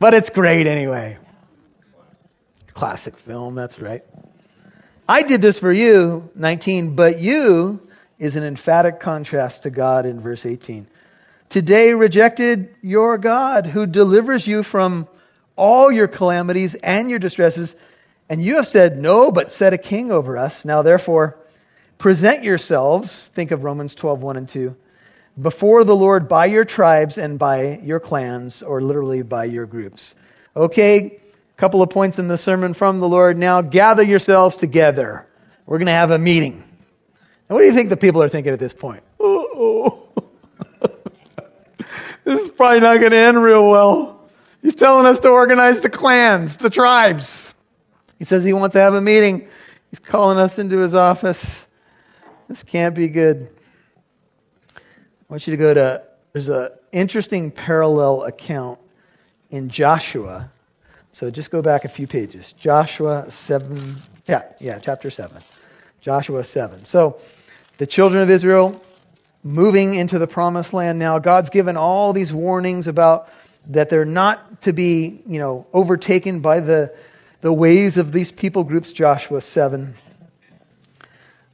but 0.00 0.14
it's 0.14 0.30
great 0.30 0.66
anyway. 0.66 1.18
Classic 2.72 3.14
film, 3.26 3.54
that's 3.54 3.78
right. 3.80 4.04
I 5.10 5.22
did 5.22 5.40
this 5.40 5.58
for 5.58 5.72
you, 5.72 6.24
19, 6.34 6.94
but 6.94 7.18
you 7.18 7.80
is 8.18 8.36
an 8.36 8.44
emphatic 8.44 9.00
contrast 9.00 9.62
to 9.62 9.70
God 9.70 10.04
in 10.04 10.20
verse 10.20 10.44
18. 10.44 10.86
Today 11.48 11.94
rejected 11.94 12.68
your 12.82 13.16
God 13.16 13.64
who 13.64 13.86
delivers 13.86 14.46
you 14.46 14.62
from 14.62 15.08
all 15.56 15.90
your 15.90 16.08
calamities 16.08 16.76
and 16.82 17.08
your 17.08 17.18
distresses, 17.18 17.74
and 18.28 18.44
you 18.44 18.56
have 18.56 18.66
said, 18.66 18.98
No, 18.98 19.32
but 19.32 19.50
set 19.50 19.72
a 19.72 19.78
king 19.78 20.10
over 20.10 20.36
us. 20.36 20.62
Now 20.66 20.82
therefore, 20.82 21.36
present 21.98 22.44
yourselves, 22.44 23.30
think 23.34 23.50
of 23.50 23.64
Romans 23.64 23.94
12, 23.94 24.20
1 24.20 24.36
and 24.36 24.48
2, 24.48 24.74
before 25.40 25.84
the 25.84 25.94
Lord 25.94 26.28
by 26.28 26.46
your 26.46 26.66
tribes 26.66 27.16
and 27.16 27.38
by 27.38 27.78
your 27.82 27.98
clans, 27.98 28.62
or 28.62 28.82
literally 28.82 29.22
by 29.22 29.46
your 29.46 29.64
groups. 29.64 30.14
Okay, 30.54 31.22
couple 31.58 31.82
of 31.82 31.90
points 31.90 32.18
in 32.18 32.28
the 32.28 32.38
sermon 32.38 32.72
from 32.72 33.00
the 33.00 33.06
Lord. 33.06 33.36
Now 33.36 33.60
gather 33.62 34.02
yourselves 34.02 34.56
together. 34.56 35.26
We're 35.66 35.78
going 35.78 35.86
to 35.86 35.92
have 35.92 36.10
a 36.10 36.18
meeting. 36.18 36.62
And 37.48 37.54
what 37.54 37.60
do 37.60 37.66
you 37.66 37.74
think 37.74 37.90
the 37.90 37.96
people 37.96 38.22
are 38.22 38.28
thinking 38.28 38.52
at 38.52 38.60
this 38.60 38.72
point? 38.72 39.02
Oh, 39.18 40.08
this 42.24 42.40
is 42.40 42.48
probably 42.56 42.80
not 42.80 42.98
going 43.00 43.10
to 43.10 43.18
end 43.18 43.42
real 43.42 43.68
well. 43.68 44.30
He's 44.62 44.74
telling 44.74 45.06
us 45.06 45.18
to 45.20 45.28
organize 45.28 45.80
the 45.82 45.90
clans, 45.90 46.56
the 46.60 46.70
tribes. 46.70 47.52
He 48.18 48.24
says 48.24 48.44
he 48.44 48.52
wants 48.52 48.74
to 48.74 48.80
have 48.80 48.94
a 48.94 49.00
meeting. 49.00 49.48
He's 49.90 49.98
calling 50.00 50.38
us 50.38 50.58
into 50.58 50.78
his 50.78 50.94
office. 50.94 51.44
This 52.48 52.62
can't 52.62 52.94
be 52.94 53.08
good. 53.08 53.48
I 54.76 54.80
want 55.28 55.46
you 55.46 55.52
to 55.52 55.56
go 55.56 55.74
to, 55.74 56.02
there's 56.32 56.48
an 56.48 56.68
interesting 56.92 57.50
parallel 57.50 58.22
account 58.22 58.78
in 59.50 59.70
Joshua. 59.70 60.50
So 61.12 61.30
just 61.30 61.50
go 61.50 61.62
back 61.62 61.84
a 61.84 61.88
few 61.88 62.06
pages. 62.06 62.54
Joshua 62.60 63.26
7. 63.30 64.02
Yeah, 64.26 64.42
yeah, 64.60 64.78
chapter 64.80 65.10
7. 65.10 65.42
Joshua 66.00 66.44
7. 66.44 66.86
So 66.86 67.18
the 67.78 67.86
children 67.86 68.22
of 68.22 68.30
Israel 68.30 68.80
moving 69.42 69.94
into 69.94 70.18
the 70.18 70.26
promised 70.26 70.72
land 70.72 70.98
now. 70.98 71.18
God's 71.18 71.50
given 71.50 71.76
all 71.76 72.12
these 72.12 72.32
warnings 72.32 72.86
about 72.86 73.26
that 73.68 73.90
they're 73.90 74.04
not 74.04 74.62
to 74.62 74.72
be, 74.72 75.22
you 75.26 75.38
know, 75.38 75.66
overtaken 75.72 76.40
by 76.40 76.60
the, 76.60 76.94
the 77.42 77.52
ways 77.52 77.96
of 77.96 78.12
these 78.12 78.32
people 78.32 78.64
groups, 78.64 78.92
Joshua 78.92 79.40
7. 79.40 79.94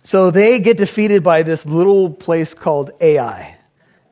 So 0.02 0.30
they 0.30 0.60
get 0.60 0.76
defeated 0.76 1.24
by 1.24 1.42
this 1.42 1.64
little 1.64 2.10
place 2.10 2.54
called 2.54 2.92
Ai. 3.00 3.58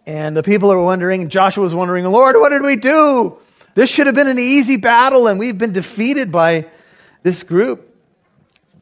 And 0.06 0.36
the 0.36 0.42
people 0.42 0.72
are 0.72 0.82
wondering, 0.82 1.28
Joshua's 1.28 1.74
wondering, 1.74 2.04
Lord, 2.06 2.36
what 2.36 2.48
did 2.48 2.62
we 2.62 2.76
do? 2.76 3.36
This 3.74 3.90
should 3.90 4.06
have 4.06 4.14
been 4.14 4.28
an 4.28 4.38
easy 4.38 4.76
battle, 4.76 5.28
and 5.28 5.38
we've 5.38 5.56
been 5.56 5.72
defeated 5.72 6.30
by 6.30 6.66
this 7.22 7.42
group. 7.42 7.88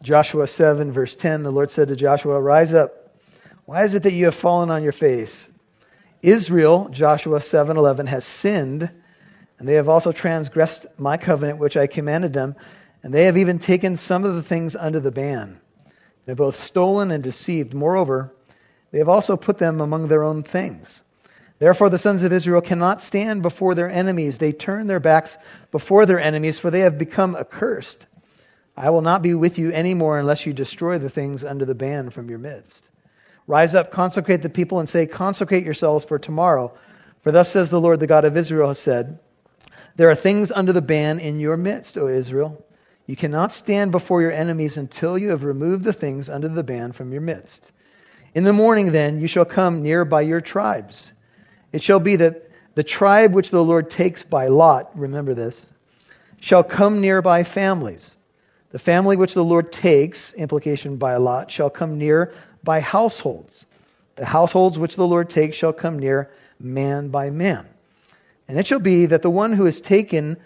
Joshua 0.02 0.46
7, 0.46 0.92
verse 0.92 1.16
10, 1.20 1.42
the 1.42 1.50
Lord 1.50 1.70
said 1.70 1.88
to 1.88 1.96
Joshua, 1.96 2.40
Rise 2.40 2.74
up. 2.74 2.92
Why 3.66 3.84
is 3.84 3.94
it 3.94 4.02
that 4.02 4.12
you 4.12 4.24
have 4.24 4.34
fallen 4.34 4.70
on 4.70 4.82
your 4.82 4.92
face? 4.92 5.46
Israel, 6.22 6.88
Joshua 6.90 7.40
7:11, 7.40 8.08
has 8.08 8.24
sinned, 8.24 8.90
and 9.58 9.68
they 9.68 9.74
have 9.74 9.88
also 9.88 10.10
transgressed 10.10 10.86
my 10.98 11.16
covenant 11.16 11.60
which 11.60 11.76
I 11.76 11.86
commanded 11.86 12.32
them, 12.32 12.56
and 13.02 13.14
they 13.14 13.26
have 13.26 13.36
even 13.36 13.58
taken 13.58 13.96
some 13.96 14.24
of 14.24 14.34
the 14.34 14.42
things 14.42 14.74
under 14.74 14.98
the 14.98 15.12
ban. 15.12 15.60
They 16.26 16.32
have 16.32 16.38
both 16.38 16.56
stolen 16.56 17.10
and 17.10 17.22
deceived. 17.22 17.72
Moreover, 17.72 18.32
they 18.90 18.98
have 18.98 19.08
also 19.08 19.36
put 19.36 19.58
them 19.58 19.80
among 19.80 20.08
their 20.08 20.24
own 20.24 20.42
things. 20.42 21.02
Therefore, 21.60 21.90
the 21.90 21.98
sons 21.98 22.22
of 22.22 22.32
Israel 22.32 22.62
cannot 22.62 23.02
stand 23.02 23.42
before 23.42 23.74
their 23.74 23.90
enemies. 23.90 24.38
They 24.38 24.52
turn 24.52 24.86
their 24.86 24.98
backs 24.98 25.36
before 25.70 26.06
their 26.06 26.18
enemies, 26.18 26.58
for 26.58 26.70
they 26.70 26.80
have 26.80 26.98
become 26.98 27.36
accursed. 27.36 28.06
I 28.74 28.88
will 28.88 29.02
not 29.02 29.22
be 29.22 29.34
with 29.34 29.58
you 29.58 29.70
any 29.70 29.92
more 29.92 30.18
unless 30.18 30.46
you 30.46 30.54
destroy 30.54 30.98
the 30.98 31.10
things 31.10 31.44
under 31.44 31.66
the 31.66 31.74
ban 31.74 32.10
from 32.10 32.30
your 32.30 32.38
midst. 32.38 32.82
Rise 33.46 33.74
up, 33.74 33.92
consecrate 33.92 34.42
the 34.42 34.48
people, 34.48 34.80
and 34.80 34.88
say, 34.88 35.06
Consecrate 35.06 35.64
yourselves 35.64 36.06
for 36.06 36.18
tomorrow. 36.18 36.72
For 37.22 37.30
thus 37.30 37.52
says 37.52 37.68
the 37.68 37.78
Lord, 37.78 38.00
the 38.00 38.06
God 38.06 38.24
of 38.24 38.38
Israel, 38.38 38.68
has 38.68 38.78
said, 38.78 39.18
There 39.98 40.10
are 40.10 40.16
things 40.16 40.50
under 40.50 40.72
the 40.72 40.80
ban 40.80 41.20
in 41.20 41.40
your 41.40 41.58
midst, 41.58 41.98
O 41.98 42.08
Israel. 42.08 42.64
You 43.04 43.16
cannot 43.16 43.52
stand 43.52 43.92
before 43.92 44.22
your 44.22 44.32
enemies 44.32 44.78
until 44.78 45.18
you 45.18 45.28
have 45.28 45.42
removed 45.42 45.84
the 45.84 45.92
things 45.92 46.30
under 46.30 46.48
the 46.48 46.62
ban 46.62 46.94
from 46.94 47.12
your 47.12 47.20
midst. 47.20 47.60
In 48.34 48.44
the 48.44 48.52
morning, 48.54 48.92
then, 48.92 49.20
you 49.20 49.28
shall 49.28 49.44
come 49.44 49.82
near 49.82 50.06
by 50.06 50.22
your 50.22 50.40
tribes. 50.40 51.12
It 51.72 51.82
shall 51.82 52.00
be 52.00 52.16
that 52.16 52.42
the 52.74 52.84
tribe 52.84 53.34
which 53.34 53.50
the 53.50 53.62
Lord 53.62 53.90
takes 53.90 54.24
by 54.24 54.46
lot, 54.46 54.96
remember 54.98 55.34
this, 55.34 55.66
shall 56.40 56.64
come 56.64 57.00
near 57.00 57.22
by 57.22 57.44
families. 57.44 58.16
The 58.72 58.78
family 58.78 59.16
which 59.16 59.34
the 59.34 59.42
Lord 59.42 59.72
takes, 59.72 60.32
implication 60.34 60.96
by 60.96 61.16
lot, 61.16 61.50
shall 61.50 61.70
come 61.70 61.98
near 61.98 62.32
by 62.62 62.80
households. 62.80 63.66
The 64.16 64.26
households 64.26 64.78
which 64.78 64.96
the 64.96 65.06
Lord 65.06 65.30
takes 65.30 65.56
shall 65.56 65.72
come 65.72 65.98
near 65.98 66.30
man 66.60 67.08
by 67.08 67.30
man. 67.30 67.66
And 68.48 68.58
it 68.58 68.66
shall 68.66 68.80
be 68.80 69.06
that 69.06 69.22
the 69.22 69.30
one 69.30 69.52
who 69.52 69.66
is 69.66 69.80
taken, 69.80 70.36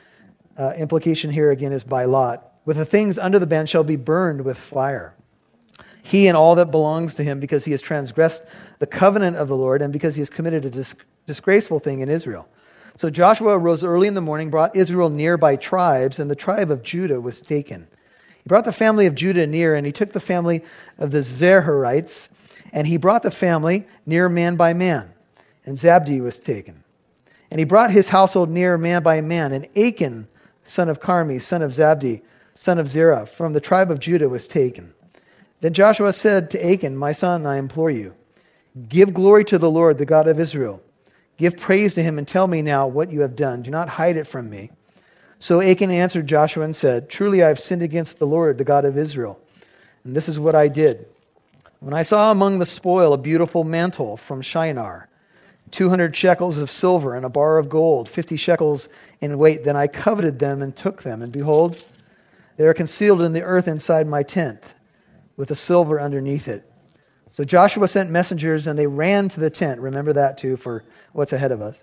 uh, 0.57 0.73
implication 0.79 1.31
here 1.31 1.51
again 1.51 1.73
is 1.73 1.85
by 1.85 2.05
lot, 2.05 2.53
with 2.65 2.77
the 2.77 2.87
things 2.87 3.19
under 3.19 3.39
the 3.39 3.47
ban 3.47 3.67
shall 3.67 3.85
be 3.85 3.97
burned 3.97 4.45
with 4.45 4.57
fire. 4.71 5.15
He 6.05 6.29
and 6.29 6.37
all 6.37 6.55
that 6.57 6.71
belongs 6.71 7.15
to 7.15 7.25
him, 7.25 7.41
because 7.41 7.65
he 7.65 7.71
has 7.71 7.81
transgressed 7.81 8.43
the 8.79 8.87
covenant 8.87 9.39
of 9.39 9.49
the 9.49 9.57
Lord 9.57 9.81
and 9.81 9.91
because 9.91 10.15
he 10.15 10.21
has 10.21 10.29
committed 10.29 10.67
a 10.67 10.71
dis- 10.71 10.95
disgraceful 11.27 11.81
thing 11.81 12.01
in 12.01 12.11
Israel. 12.11 12.47
So 12.99 13.09
Joshua 13.09 13.59
arose 13.59 13.83
early 13.83 14.07
in 14.07 14.13
the 14.13 14.21
morning, 14.21 14.51
brought 14.51 14.77
Israel 14.77 15.09
near 15.09 15.39
by 15.39 15.57
tribes, 15.57 16.19
and 16.19 16.31
the 16.31 16.37
tribe 16.37 16.71
of 16.71 16.83
Judah 16.83 17.19
was 17.19 17.41
taken. 17.41 17.89
He 18.43 18.49
brought 18.49 18.67
the 18.67 18.73
family 18.73 19.07
of 19.07 19.15
Judah 19.15 19.47
near, 19.47 19.77
and 19.77 19.87
he 19.87 19.93
took 19.93 20.13
the 20.13 20.21
family 20.21 20.63
of 20.99 21.11
the 21.11 21.23
Zerahites, 21.23 22.29
and 22.75 22.87
he 22.87 22.99
brought 22.99 23.23
the 23.23 23.31
family 23.31 23.87
near 24.05 24.29
man 24.29 24.57
by 24.57 24.75
man, 24.75 25.09
and 25.65 25.79
Zabdi 25.79 26.21
was 26.21 26.39
taken. 26.39 26.85
And 27.51 27.59
he 27.59 27.65
brought 27.65 27.91
his 27.91 28.09
household 28.09 28.51
near 28.51 28.77
man 28.77 29.03
by 29.03 29.23
man, 29.23 29.53
and 29.53 29.69
Achan, 29.75 30.29
son 30.67 30.91
of 30.91 31.01
Carmi, 31.01 31.41
son 31.41 31.63
of 31.63 31.71
Zabdi, 31.73 32.21
son 32.55 32.79
of 32.79 32.89
Zerah, 32.91 33.27
from 33.39 33.55
the 33.55 33.61
tribe 33.61 33.91
of 33.91 34.01
Judah 34.01 34.29
was 34.29 34.47
taken. 34.47 34.93
Then 35.65 35.73
Joshua 35.73 36.13
said 36.13 36.51
to 36.51 36.63
Achan, 36.63 36.95
My 36.95 37.13
son, 37.13 37.47
I 37.47 37.57
implore 37.57 37.91
you, 37.91 38.13
give 38.87 39.15
glory 39.15 39.47
to 39.47 39.59
the 39.59 39.71
Lord, 39.71 39.97
the 39.97 40.05
God 40.05 40.29
of 40.29 40.39
Israel. 40.39 40.83
Give 41.39 41.57
praise 41.57 41.95
to 41.95 42.03
him 42.03 42.19
and 42.19 42.29
tell 42.29 42.47
me 42.47 42.61
now 42.61 42.87
what 42.87 43.11
you 43.11 43.23
have 43.23 43.35
done. 43.35 43.63
Do 43.63 43.71
not 43.71 43.89
hide 43.89 44.19
it 44.19 44.27
from 44.27 44.51
me. 44.51 44.73
So 45.39 45.63
Achan 45.63 45.91
answered 45.91 46.27
Joshua 46.27 46.65
and 46.65 46.77
said, 46.77 47.09
Truly 47.09 47.43
I 47.43 47.49
have 47.49 47.59
sinned 47.59 47.81
against 47.81 48.19
the 48.19 48.27
Lord, 48.27 48.59
the 48.59 48.65
God 48.65 48.85
of 48.85 48.99
Israel. 48.99 49.41
And 50.05 50.15
this 50.15 50.29
is 50.29 50.39
what 50.39 50.55
I 50.55 50.69
did. 50.69 51.07
When 51.81 51.95
I 51.95 52.03
saw 52.03 52.31
among 52.31 52.59
the 52.59 52.67
spoil 52.67 53.15
a 53.15 53.17
beautiful 53.17 53.65
mantle 53.65 54.21
from 54.29 54.43
Shinar, 54.43 55.09
200 55.71 56.15
shekels 56.15 56.59
of 56.59 56.69
silver 56.69 57.15
and 57.15 57.25
a 57.25 57.31
bar 57.31 57.57
of 57.57 57.71
gold, 57.71 58.11
50 58.15 58.37
shekels 58.37 58.87
in 59.23 59.39
weight, 59.39 59.65
then 59.65 59.77
I 59.77 59.87
coveted 59.87 60.39
them 60.39 60.61
and 60.61 60.77
took 60.77 61.03
them. 61.03 61.23
And 61.23 61.33
behold, 61.33 61.83
they 62.59 62.65
are 62.65 62.75
concealed 62.75 63.23
in 63.23 63.33
the 63.33 63.41
earth 63.41 63.67
inside 63.67 64.07
my 64.07 64.25
tent, 64.25 64.61
with 65.37 65.49
the 65.49 65.57
silver 65.57 66.01
underneath 66.01 66.49
it. 66.49 66.65
So 67.31 67.45
Joshua 67.45 67.89
sent 67.89 68.11
messengers, 68.11 68.67
and 68.67 68.79
they 68.79 68.87
ran 68.87 69.29
to 69.31 69.41
the 69.41 69.51
tent. 69.51 69.81
Remember 69.81 70.13
that 70.13 70.39
too 70.39 70.57
for 70.57 70.85
what's 71.13 71.33
ahead 71.33 71.53
of 71.53 71.61
us. 71.61 71.77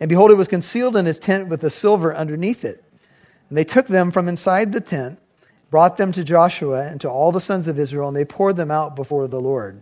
And 0.00 0.08
behold, 0.08 0.30
it 0.30 0.36
was 0.36 0.48
concealed 0.48 0.96
in 0.96 1.06
his 1.06 1.18
tent 1.18 1.48
with 1.48 1.60
the 1.60 1.70
silver 1.70 2.14
underneath 2.14 2.64
it. 2.64 2.82
And 3.48 3.56
they 3.56 3.64
took 3.64 3.86
them 3.86 4.12
from 4.12 4.28
inside 4.28 4.72
the 4.72 4.80
tent, 4.80 5.18
brought 5.70 5.96
them 5.96 6.12
to 6.12 6.24
Joshua 6.24 6.86
and 6.86 7.00
to 7.00 7.08
all 7.08 7.32
the 7.32 7.40
sons 7.40 7.68
of 7.68 7.78
Israel, 7.78 8.08
and 8.08 8.16
they 8.16 8.24
poured 8.24 8.56
them 8.56 8.70
out 8.70 8.96
before 8.96 9.28
the 9.28 9.40
Lord. 9.40 9.80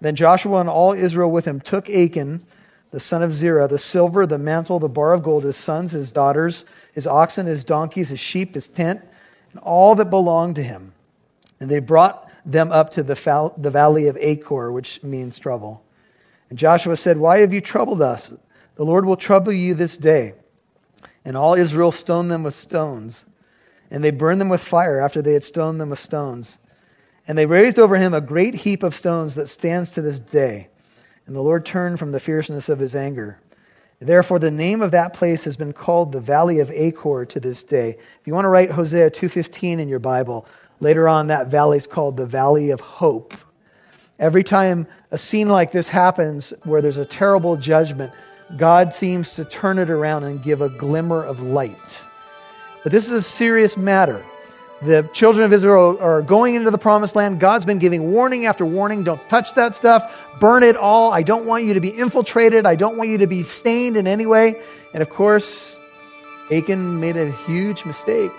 Then 0.00 0.16
Joshua 0.16 0.60
and 0.60 0.68
all 0.68 0.94
Israel 0.94 1.30
with 1.30 1.44
him 1.44 1.60
took 1.60 1.88
Achan, 1.88 2.44
the 2.90 3.00
son 3.00 3.22
of 3.22 3.34
Zerah, 3.34 3.68
the 3.68 3.78
silver, 3.78 4.26
the 4.26 4.38
mantle, 4.38 4.80
the 4.80 4.88
bar 4.88 5.12
of 5.12 5.22
gold, 5.22 5.44
his 5.44 5.56
sons, 5.56 5.92
his 5.92 6.10
daughters, 6.10 6.64
his 6.94 7.06
oxen, 7.06 7.46
his 7.46 7.64
donkeys, 7.64 8.08
his 8.08 8.18
sheep, 8.18 8.54
his 8.54 8.66
tent, 8.68 9.00
and 9.52 9.60
all 9.60 9.94
that 9.96 10.10
belonged 10.10 10.56
to 10.56 10.62
him. 10.62 10.92
And 11.60 11.70
they 11.70 11.78
brought 11.78 12.29
them 12.52 12.72
up 12.72 12.90
to 12.90 13.02
the, 13.02 13.52
the 13.58 13.70
valley 13.70 14.08
of 14.08 14.16
Achor, 14.16 14.72
which 14.72 15.00
means 15.02 15.38
trouble. 15.38 15.82
And 16.48 16.58
Joshua 16.58 16.96
said, 16.96 17.18
Why 17.18 17.40
have 17.40 17.52
you 17.52 17.60
troubled 17.60 18.02
us? 18.02 18.32
The 18.76 18.84
Lord 18.84 19.04
will 19.04 19.16
trouble 19.16 19.52
you 19.52 19.74
this 19.74 19.96
day. 19.96 20.34
And 21.24 21.36
all 21.36 21.54
Israel 21.54 21.92
stoned 21.92 22.30
them 22.30 22.42
with 22.42 22.54
stones. 22.54 23.24
And 23.90 24.02
they 24.02 24.10
burned 24.10 24.40
them 24.40 24.48
with 24.48 24.60
fire 24.62 25.00
after 25.00 25.22
they 25.22 25.32
had 25.32 25.42
stoned 25.42 25.80
them 25.80 25.90
with 25.90 25.98
stones. 25.98 26.58
And 27.26 27.36
they 27.36 27.46
raised 27.46 27.78
over 27.78 27.96
him 27.96 28.14
a 28.14 28.20
great 28.20 28.54
heap 28.54 28.82
of 28.82 28.94
stones 28.94 29.34
that 29.34 29.48
stands 29.48 29.90
to 29.92 30.02
this 30.02 30.18
day. 30.18 30.68
And 31.26 31.36
the 31.36 31.40
Lord 31.40 31.66
turned 31.66 31.98
from 31.98 32.12
the 32.12 32.20
fierceness 32.20 32.68
of 32.68 32.78
his 32.78 32.94
anger. 32.94 33.38
Therefore, 34.00 34.38
the 34.38 34.50
name 34.50 34.80
of 34.80 34.92
that 34.92 35.12
place 35.12 35.44
has 35.44 35.56
been 35.56 35.74
called 35.74 36.10
the 36.10 36.20
Valley 36.20 36.60
of 36.60 36.70
Achor 36.70 37.26
to 37.26 37.38
this 37.38 37.62
day. 37.62 37.90
If 37.90 38.26
you 38.26 38.32
want 38.32 38.46
to 38.46 38.48
write 38.48 38.70
Hosea 38.70 39.10
2.15 39.10 39.78
in 39.78 39.88
your 39.88 39.98
Bible, 39.98 40.46
later 40.80 41.08
on 41.08 41.28
that 41.28 41.50
valley 41.50 41.78
is 41.78 41.86
called 41.86 42.16
the 42.16 42.26
Valley 42.26 42.70
of 42.70 42.80
Hope. 42.80 43.32
Every 44.18 44.44
time 44.44 44.86
a 45.10 45.18
scene 45.18 45.48
like 45.48 45.72
this 45.72 45.88
happens 45.88 46.52
where 46.64 46.82
there's 46.82 46.96
a 46.96 47.06
terrible 47.06 47.56
judgment, 47.56 48.12
God 48.58 48.94
seems 48.94 49.34
to 49.36 49.44
turn 49.44 49.78
it 49.78 49.90
around 49.90 50.24
and 50.24 50.42
give 50.42 50.60
a 50.60 50.68
glimmer 50.68 51.24
of 51.24 51.38
light. 51.38 51.76
But 52.82 52.92
this 52.92 53.04
is 53.04 53.12
a 53.12 53.22
serious 53.22 53.76
matter. 53.76 54.24
The 54.82 55.08
children 55.12 55.44
of 55.44 55.52
Israel 55.52 55.98
are 56.00 56.22
going 56.22 56.54
into 56.54 56.70
the 56.70 56.78
promised 56.78 57.14
land. 57.14 57.38
God's 57.38 57.66
been 57.66 57.78
giving 57.78 58.12
warning 58.12 58.46
after 58.46 58.64
warning. 58.64 59.04
Don't 59.04 59.20
touch 59.28 59.48
that 59.56 59.74
stuff. 59.74 60.10
Burn 60.40 60.62
it 60.62 60.76
all. 60.76 61.12
I 61.12 61.22
don't 61.22 61.46
want 61.46 61.64
you 61.64 61.74
to 61.74 61.80
be 61.80 61.90
infiltrated. 61.90 62.64
I 62.64 62.76
don't 62.76 62.96
want 62.96 63.10
you 63.10 63.18
to 63.18 63.26
be 63.26 63.44
stained 63.44 63.98
in 63.98 64.06
any 64.06 64.24
way. 64.24 64.54
And 64.94 65.02
of 65.02 65.10
course, 65.10 65.76
Achan 66.50 66.98
made 66.98 67.18
a 67.18 67.30
huge 67.44 67.84
mistake. 67.84 68.32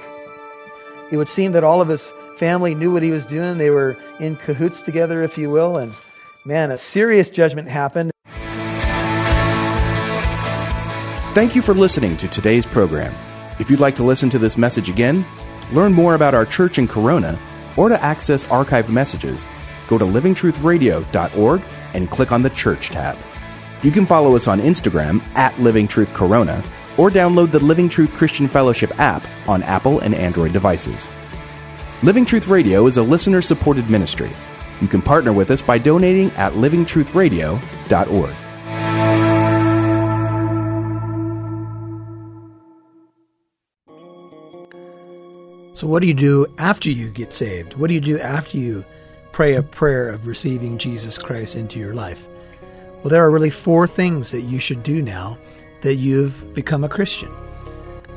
It 1.11 1.17
would 1.17 1.27
seem 1.27 1.51
that 1.51 1.63
all 1.63 1.79
of 1.81 1.87
his 1.87 2.11
family 2.41 2.73
knew 2.73 2.91
what 2.91 3.03
he 3.03 3.11
was 3.11 3.23
doing. 3.25 3.59
They 3.59 3.69
were 3.69 3.95
in 4.19 4.35
cahoots 4.35 4.81
together, 4.81 5.21
if 5.21 5.37
you 5.37 5.51
will. 5.51 5.77
And 5.77 5.93
man, 6.43 6.71
a 6.71 6.77
serious 6.77 7.29
judgment 7.29 7.69
happened. 7.69 8.09
Thank 11.35 11.55
you 11.55 11.61
for 11.61 11.75
listening 11.75 12.17
to 12.17 12.27
today's 12.27 12.65
program. 12.65 13.13
If 13.61 13.69
you'd 13.69 13.79
like 13.79 13.95
to 13.97 14.03
listen 14.03 14.31
to 14.31 14.39
this 14.39 14.57
message 14.57 14.89
again, 14.89 15.23
learn 15.71 15.93
more 15.93 16.15
about 16.15 16.33
our 16.33 16.47
church 16.47 16.79
in 16.79 16.87
Corona, 16.87 17.39
or 17.77 17.89
to 17.89 18.03
access 18.03 18.43
archived 18.45 18.89
messages, 18.89 19.45
go 19.87 19.99
to 19.99 20.03
livingtruthradio.org 20.03 21.61
and 21.93 22.09
click 22.09 22.31
on 22.31 22.41
the 22.41 22.49
Church 22.49 22.89
tab. 22.89 23.17
You 23.83 23.91
can 23.91 24.07
follow 24.07 24.35
us 24.35 24.47
on 24.47 24.59
Instagram 24.59 25.21
at 25.35 25.59
Living 25.59 25.87
Truth 25.87 26.09
Corona, 26.15 26.63
or 26.97 27.11
download 27.11 27.51
the 27.51 27.59
Living 27.59 27.87
Truth 27.87 28.11
Christian 28.11 28.49
Fellowship 28.49 28.89
app 28.97 29.23
on 29.47 29.61
Apple 29.61 29.99
and 29.99 30.15
Android 30.15 30.53
devices. 30.53 31.07
Living 32.03 32.25
Truth 32.25 32.47
Radio 32.47 32.87
is 32.87 32.97
a 32.97 33.03
listener 33.03 33.43
supported 33.43 33.87
ministry. 33.87 34.31
You 34.81 34.87
can 34.87 35.03
partner 35.03 35.31
with 35.31 35.51
us 35.51 35.61
by 35.61 35.77
donating 35.77 36.31
at 36.31 36.53
livingtruthradio.org. 36.53 38.35
So, 45.77 45.85
what 45.85 46.01
do 46.01 46.07
you 46.07 46.15
do 46.15 46.47
after 46.57 46.89
you 46.89 47.11
get 47.11 47.33
saved? 47.33 47.77
What 47.77 47.89
do 47.89 47.93
you 47.93 48.01
do 48.01 48.19
after 48.19 48.57
you 48.57 48.83
pray 49.31 49.53
a 49.55 49.61
prayer 49.61 50.09
of 50.09 50.25
receiving 50.25 50.79
Jesus 50.79 51.19
Christ 51.19 51.53
into 51.53 51.77
your 51.77 51.93
life? 51.93 52.17
Well, 53.03 53.11
there 53.11 53.23
are 53.23 53.29
really 53.29 53.51
four 53.51 53.87
things 53.87 54.31
that 54.31 54.41
you 54.41 54.59
should 54.59 54.81
do 54.81 55.03
now 55.03 55.37
that 55.83 55.97
you've 55.97 56.55
become 56.55 56.83
a 56.83 56.89
Christian. 56.89 57.31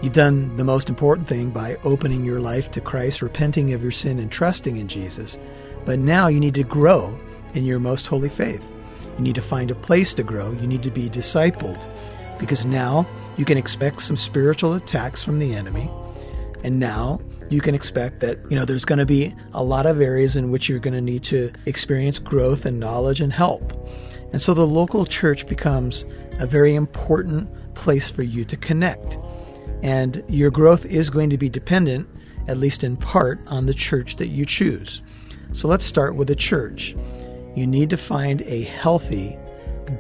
You've 0.04 0.12
done 0.12 0.58
the 0.58 0.64
most 0.64 0.90
important 0.90 1.28
thing 1.28 1.48
by 1.50 1.76
opening 1.82 2.26
your 2.26 2.38
life 2.38 2.70
to 2.72 2.82
Christ, 2.82 3.22
repenting 3.22 3.72
of 3.72 3.80
your 3.80 3.90
sin, 3.90 4.18
and 4.18 4.30
trusting 4.30 4.76
in 4.76 4.86
Jesus. 4.86 5.38
But 5.86 5.98
now 5.98 6.28
you 6.28 6.40
need 6.40 6.52
to 6.54 6.62
grow 6.62 7.18
in 7.54 7.64
your 7.64 7.78
most 7.78 8.06
holy 8.06 8.28
faith. 8.28 8.60
You 9.16 9.24
need 9.24 9.36
to 9.36 9.48
find 9.48 9.70
a 9.70 9.74
place 9.74 10.12
to 10.12 10.22
grow. 10.22 10.52
You 10.52 10.66
need 10.66 10.82
to 10.82 10.90
be 10.90 11.08
discipled 11.08 11.80
because 12.38 12.66
now 12.66 13.06
you 13.38 13.46
can 13.46 13.56
expect 13.56 14.02
some 14.02 14.18
spiritual 14.18 14.74
attacks 14.74 15.24
from 15.24 15.38
the 15.38 15.54
enemy. 15.54 15.90
And 16.62 16.78
now 16.78 17.22
you 17.48 17.62
can 17.62 17.74
expect 17.74 18.20
that, 18.20 18.36
you 18.50 18.56
know, 18.56 18.66
there's 18.66 18.84
going 18.84 18.98
to 18.98 19.06
be 19.06 19.34
a 19.54 19.64
lot 19.64 19.86
of 19.86 20.02
areas 20.02 20.36
in 20.36 20.50
which 20.50 20.68
you're 20.68 20.80
going 20.80 20.92
to 20.92 21.00
need 21.00 21.22
to 21.30 21.50
experience 21.64 22.18
growth 22.18 22.66
and 22.66 22.78
knowledge 22.78 23.20
and 23.20 23.32
help. 23.32 23.72
And 24.34 24.42
so 24.42 24.52
the 24.52 24.66
local 24.66 25.06
church 25.06 25.48
becomes 25.48 26.04
a 26.38 26.46
very 26.46 26.74
important 26.74 27.48
place 27.74 28.10
for 28.10 28.22
you 28.22 28.44
to 28.44 28.58
connect. 28.58 29.16
And 29.82 30.24
your 30.28 30.50
growth 30.50 30.84
is 30.84 31.10
going 31.10 31.30
to 31.30 31.38
be 31.38 31.48
dependent, 31.48 32.08
at 32.48 32.56
least 32.56 32.84
in 32.84 32.96
part, 32.96 33.38
on 33.46 33.66
the 33.66 33.74
church 33.74 34.16
that 34.16 34.28
you 34.28 34.46
choose. 34.46 35.02
So 35.52 35.68
let's 35.68 35.84
start 35.84 36.16
with 36.16 36.28
the 36.28 36.36
church. 36.36 36.94
You 37.54 37.66
need 37.66 37.90
to 37.90 37.96
find 37.96 38.42
a 38.42 38.64
healthy 38.64 39.38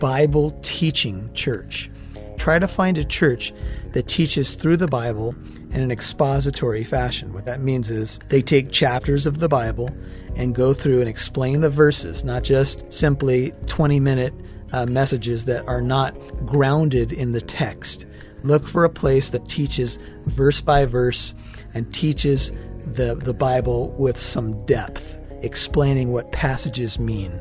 Bible 0.00 0.58
teaching 0.62 1.30
church. 1.34 1.90
Try 2.38 2.58
to 2.58 2.68
find 2.68 2.98
a 2.98 3.04
church 3.04 3.52
that 3.92 4.08
teaches 4.08 4.54
through 4.54 4.78
the 4.78 4.88
Bible 4.88 5.34
in 5.70 5.80
an 5.80 5.90
expository 5.90 6.84
fashion. 6.84 7.32
What 7.32 7.46
that 7.46 7.60
means 7.60 7.90
is 7.90 8.18
they 8.28 8.42
take 8.42 8.70
chapters 8.70 9.26
of 9.26 9.38
the 9.38 9.48
Bible 9.48 9.90
and 10.36 10.54
go 10.54 10.74
through 10.74 11.00
and 11.00 11.08
explain 11.08 11.60
the 11.60 11.70
verses, 11.70 12.24
not 12.24 12.42
just 12.42 12.84
simply 12.92 13.52
20 13.68 14.00
minute 14.00 14.34
uh, 14.72 14.86
messages 14.86 15.44
that 15.44 15.66
are 15.68 15.80
not 15.80 16.14
grounded 16.44 17.12
in 17.12 17.32
the 17.32 17.40
text. 17.40 18.06
Look 18.44 18.68
for 18.68 18.84
a 18.84 18.90
place 18.90 19.30
that 19.30 19.48
teaches 19.48 19.98
verse 20.26 20.60
by 20.60 20.84
verse 20.84 21.32
and 21.72 21.90
teaches 21.92 22.52
the, 22.84 23.18
the 23.24 23.32
Bible 23.32 23.96
with 23.98 24.18
some 24.18 24.66
depth, 24.66 25.02
explaining 25.40 26.12
what 26.12 26.30
passages 26.30 26.98
mean. 26.98 27.40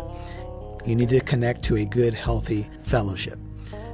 You 0.86 0.96
need 0.96 1.10
to 1.10 1.20
connect 1.20 1.66
to 1.66 1.76
a 1.76 1.86
good, 1.86 2.14
healthy 2.14 2.70
fellowship. 2.90 3.38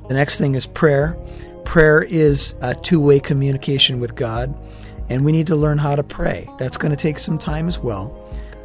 The 0.07 0.13
next 0.13 0.37
thing 0.37 0.53
is 0.53 0.67
prayer. 0.67 1.17
Prayer 1.65 2.03
is 2.03 2.53
a 2.61 2.75
two 2.75 3.01
way 3.01 3.19
communication 3.19 3.99
with 3.99 4.15
God, 4.15 4.55
and 5.09 5.25
we 5.25 5.31
need 5.31 5.47
to 5.47 5.55
learn 5.55 5.79
how 5.79 5.95
to 5.95 6.03
pray. 6.03 6.47
That's 6.59 6.77
going 6.77 6.95
to 6.95 7.01
take 7.01 7.17
some 7.17 7.39
time 7.39 7.67
as 7.67 7.79
well. 7.79 8.15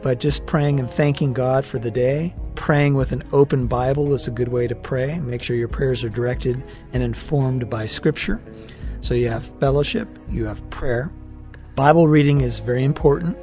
But 0.03 0.21
just 0.21 0.45
praying 0.45 0.81
and 0.81 0.91
thanking 0.91 1.33
God 1.33 1.65
for 1.65 1.79
the 1.79 1.91
day, 1.91 2.35
praying 2.57 2.95
with 2.95 3.13
an 3.13 3.25
open 3.33 3.67
Bible 3.67 4.15
is 4.15 4.29
a 4.29 4.31
good 4.31 4.49
way 4.49 4.67
to 4.67 4.75
pray. 4.75 5.19
Make 5.19 5.43
sure 5.43 5.57
your 5.57 5.69
prayers 5.69 6.05
are 6.05 6.09
directed 6.09 6.63
and 6.93 7.03
informed 7.03 7.69
by 7.69 7.87
Scripture. 7.87 8.41
So 9.01 9.15
you 9.15 9.29
have 9.29 9.43
fellowship, 9.61 10.09
you 10.31 10.47
have 10.47 10.71
prayer. 10.71 11.11
Bible 11.77 12.09
reading 12.09 12.41
is 12.41 12.61
very 12.61 12.85
important. 12.85 13.37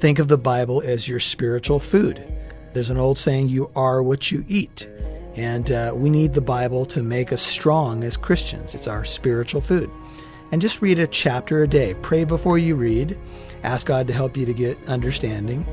Think 0.00 0.18
of 0.18 0.28
the 0.28 0.36
Bible 0.36 0.82
as 0.82 1.08
your 1.08 1.20
spiritual 1.20 1.80
food. 1.80 2.22
There's 2.74 2.90
an 2.90 2.98
old 2.98 3.18
saying, 3.18 3.48
you 3.48 3.70
are 3.74 4.02
what 4.02 4.30
you 4.30 4.44
eat. 4.48 4.86
And 5.36 5.70
uh, 5.70 5.94
we 5.96 6.10
need 6.10 6.34
the 6.34 6.40
Bible 6.40 6.86
to 6.86 7.02
make 7.02 7.32
us 7.32 7.40
strong 7.40 8.04
as 8.04 8.16
Christians. 8.16 8.74
It's 8.74 8.88
our 8.88 9.04
spiritual 9.04 9.60
food. 9.60 9.90
And 10.52 10.60
just 10.60 10.82
read 10.82 10.98
a 10.98 11.06
chapter 11.06 11.62
a 11.62 11.68
day. 11.68 11.94
Pray 12.02 12.24
before 12.24 12.58
you 12.58 12.76
read. 12.76 13.16
Ask 13.62 13.86
God 13.86 14.08
to 14.08 14.12
help 14.12 14.36
you 14.36 14.46
to 14.46 14.54
get 14.54 14.76
understanding. 14.86 15.64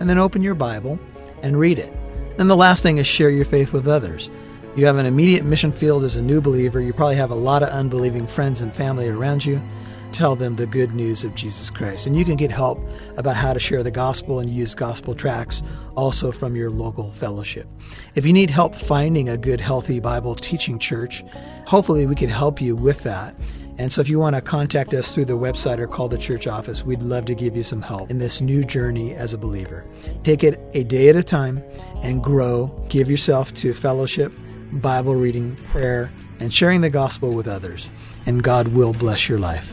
And 0.00 0.08
then 0.08 0.18
open 0.18 0.42
your 0.42 0.54
Bible 0.54 0.98
and 1.42 1.58
read 1.58 1.78
it. 1.78 2.01
And 2.38 2.48
the 2.48 2.56
last 2.56 2.82
thing 2.82 2.98
is 2.98 3.06
share 3.06 3.30
your 3.30 3.44
faith 3.44 3.72
with 3.72 3.86
others. 3.86 4.30
You 4.74 4.86
have 4.86 4.96
an 4.96 5.06
immediate 5.06 5.44
mission 5.44 5.72
field 5.72 6.04
as 6.04 6.16
a 6.16 6.22
new 6.22 6.40
believer. 6.40 6.80
You 6.80 6.92
probably 6.92 7.16
have 7.16 7.30
a 7.30 7.34
lot 7.34 7.62
of 7.62 7.68
unbelieving 7.68 8.26
friends 8.26 8.60
and 8.60 8.74
family 8.74 9.08
around 9.08 9.44
you 9.44 9.60
tell 10.12 10.36
them 10.36 10.54
the 10.54 10.66
good 10.66 10.92
news 10.92 11.24
of 11.24 11.34
Jesus 11.34 11.70
Christ. 11.70 12.06
And 12.06 12.14
you 12.14 12.24
can 12.24 12.36
get 12.36 12.50
help 12.50 12.78
about 13.16 13.36
how 13.36 13.52
to 13.52 13.60
share 13.60 13.82
the 13.82 13.90
gospel 13.90 14.40
and 14.40 14.50
use 14.50 14.74
gospel 14.74 15.14
tracts 15.14 15.62
also 15.96 16.30
from 16.32 16.54
your 16.54 16.70
local 16.70 17.14
fellowship. 17.18 17.66
If 18.14 18.24
you 18.24 18.32
need 18.32 18.50
help 18.50 18.74
finding 18.88 19.30
a 19.30 19.38
good, 19.38 19.60
healthy 19.60 20.00
Bible 20.00 20.34
teaching 20.34 20.78
church, 20.78 21.22
hopefully 21.66 22.06
we 22.06 22.14
can 22.14 22.28
help 22.28 22.60
you 22.60 22.76
with 22.76 23.02
that. 23.04 23.34
And 23.82 23.90
so 23.90 24.00
if 24.00 24.08
you 24.08 24.20
want 24.20 24.36
to 24.36 24.40
contact 24.40 24.94
us 24.94 25.12
through 25.12 25.24
the 25.24 25.32
website 25.32 25.80
or 25.80 25.88
call 25.88 26.08
the 26.08 26.16
church 26.16 26.46
office, 26.46 26.84
we'd 26.86 27.02
love 27.02 27.24
to 27.24 27.34
give 27.34 27.56
you 27.56 27.64
some 27.64 27.82
help 27.82 28.12
in 28.12 28.18
this 28.18 28.40
new 28.40 28.64
journey 28.64 29.12
as 29.16 29.32
a 29.32 29.36
believer. 29.36 29.84
Take 30.22 30.44
it 30.44 30.60
a 30.72 30.84
day 30.84 31.08
at 31.08 31.16
a 31.16 31.24
time 31.24 31.58
and 31.96 32.22
grow. 32.22 32.86
Give 32.88 33.10
yourself 33.10 33.48
to 33.54 33.74
fellowship, 33.74 34.30
Bible 34.72 35.16
reading, 35.16 35.56
prayer, 35.72 36.12
and 36.38 36.54
sharing 36.54 36.80
the 36.80 36.90
gospel 36.90 37.34
with 37.34 37.48
others. 37.48 37.90
And 38.24 38.40
God 38.40 38.68
will 38.68 38.92
bless 38.92 39.28
your 39.28 39.40
life. 39.40 39.64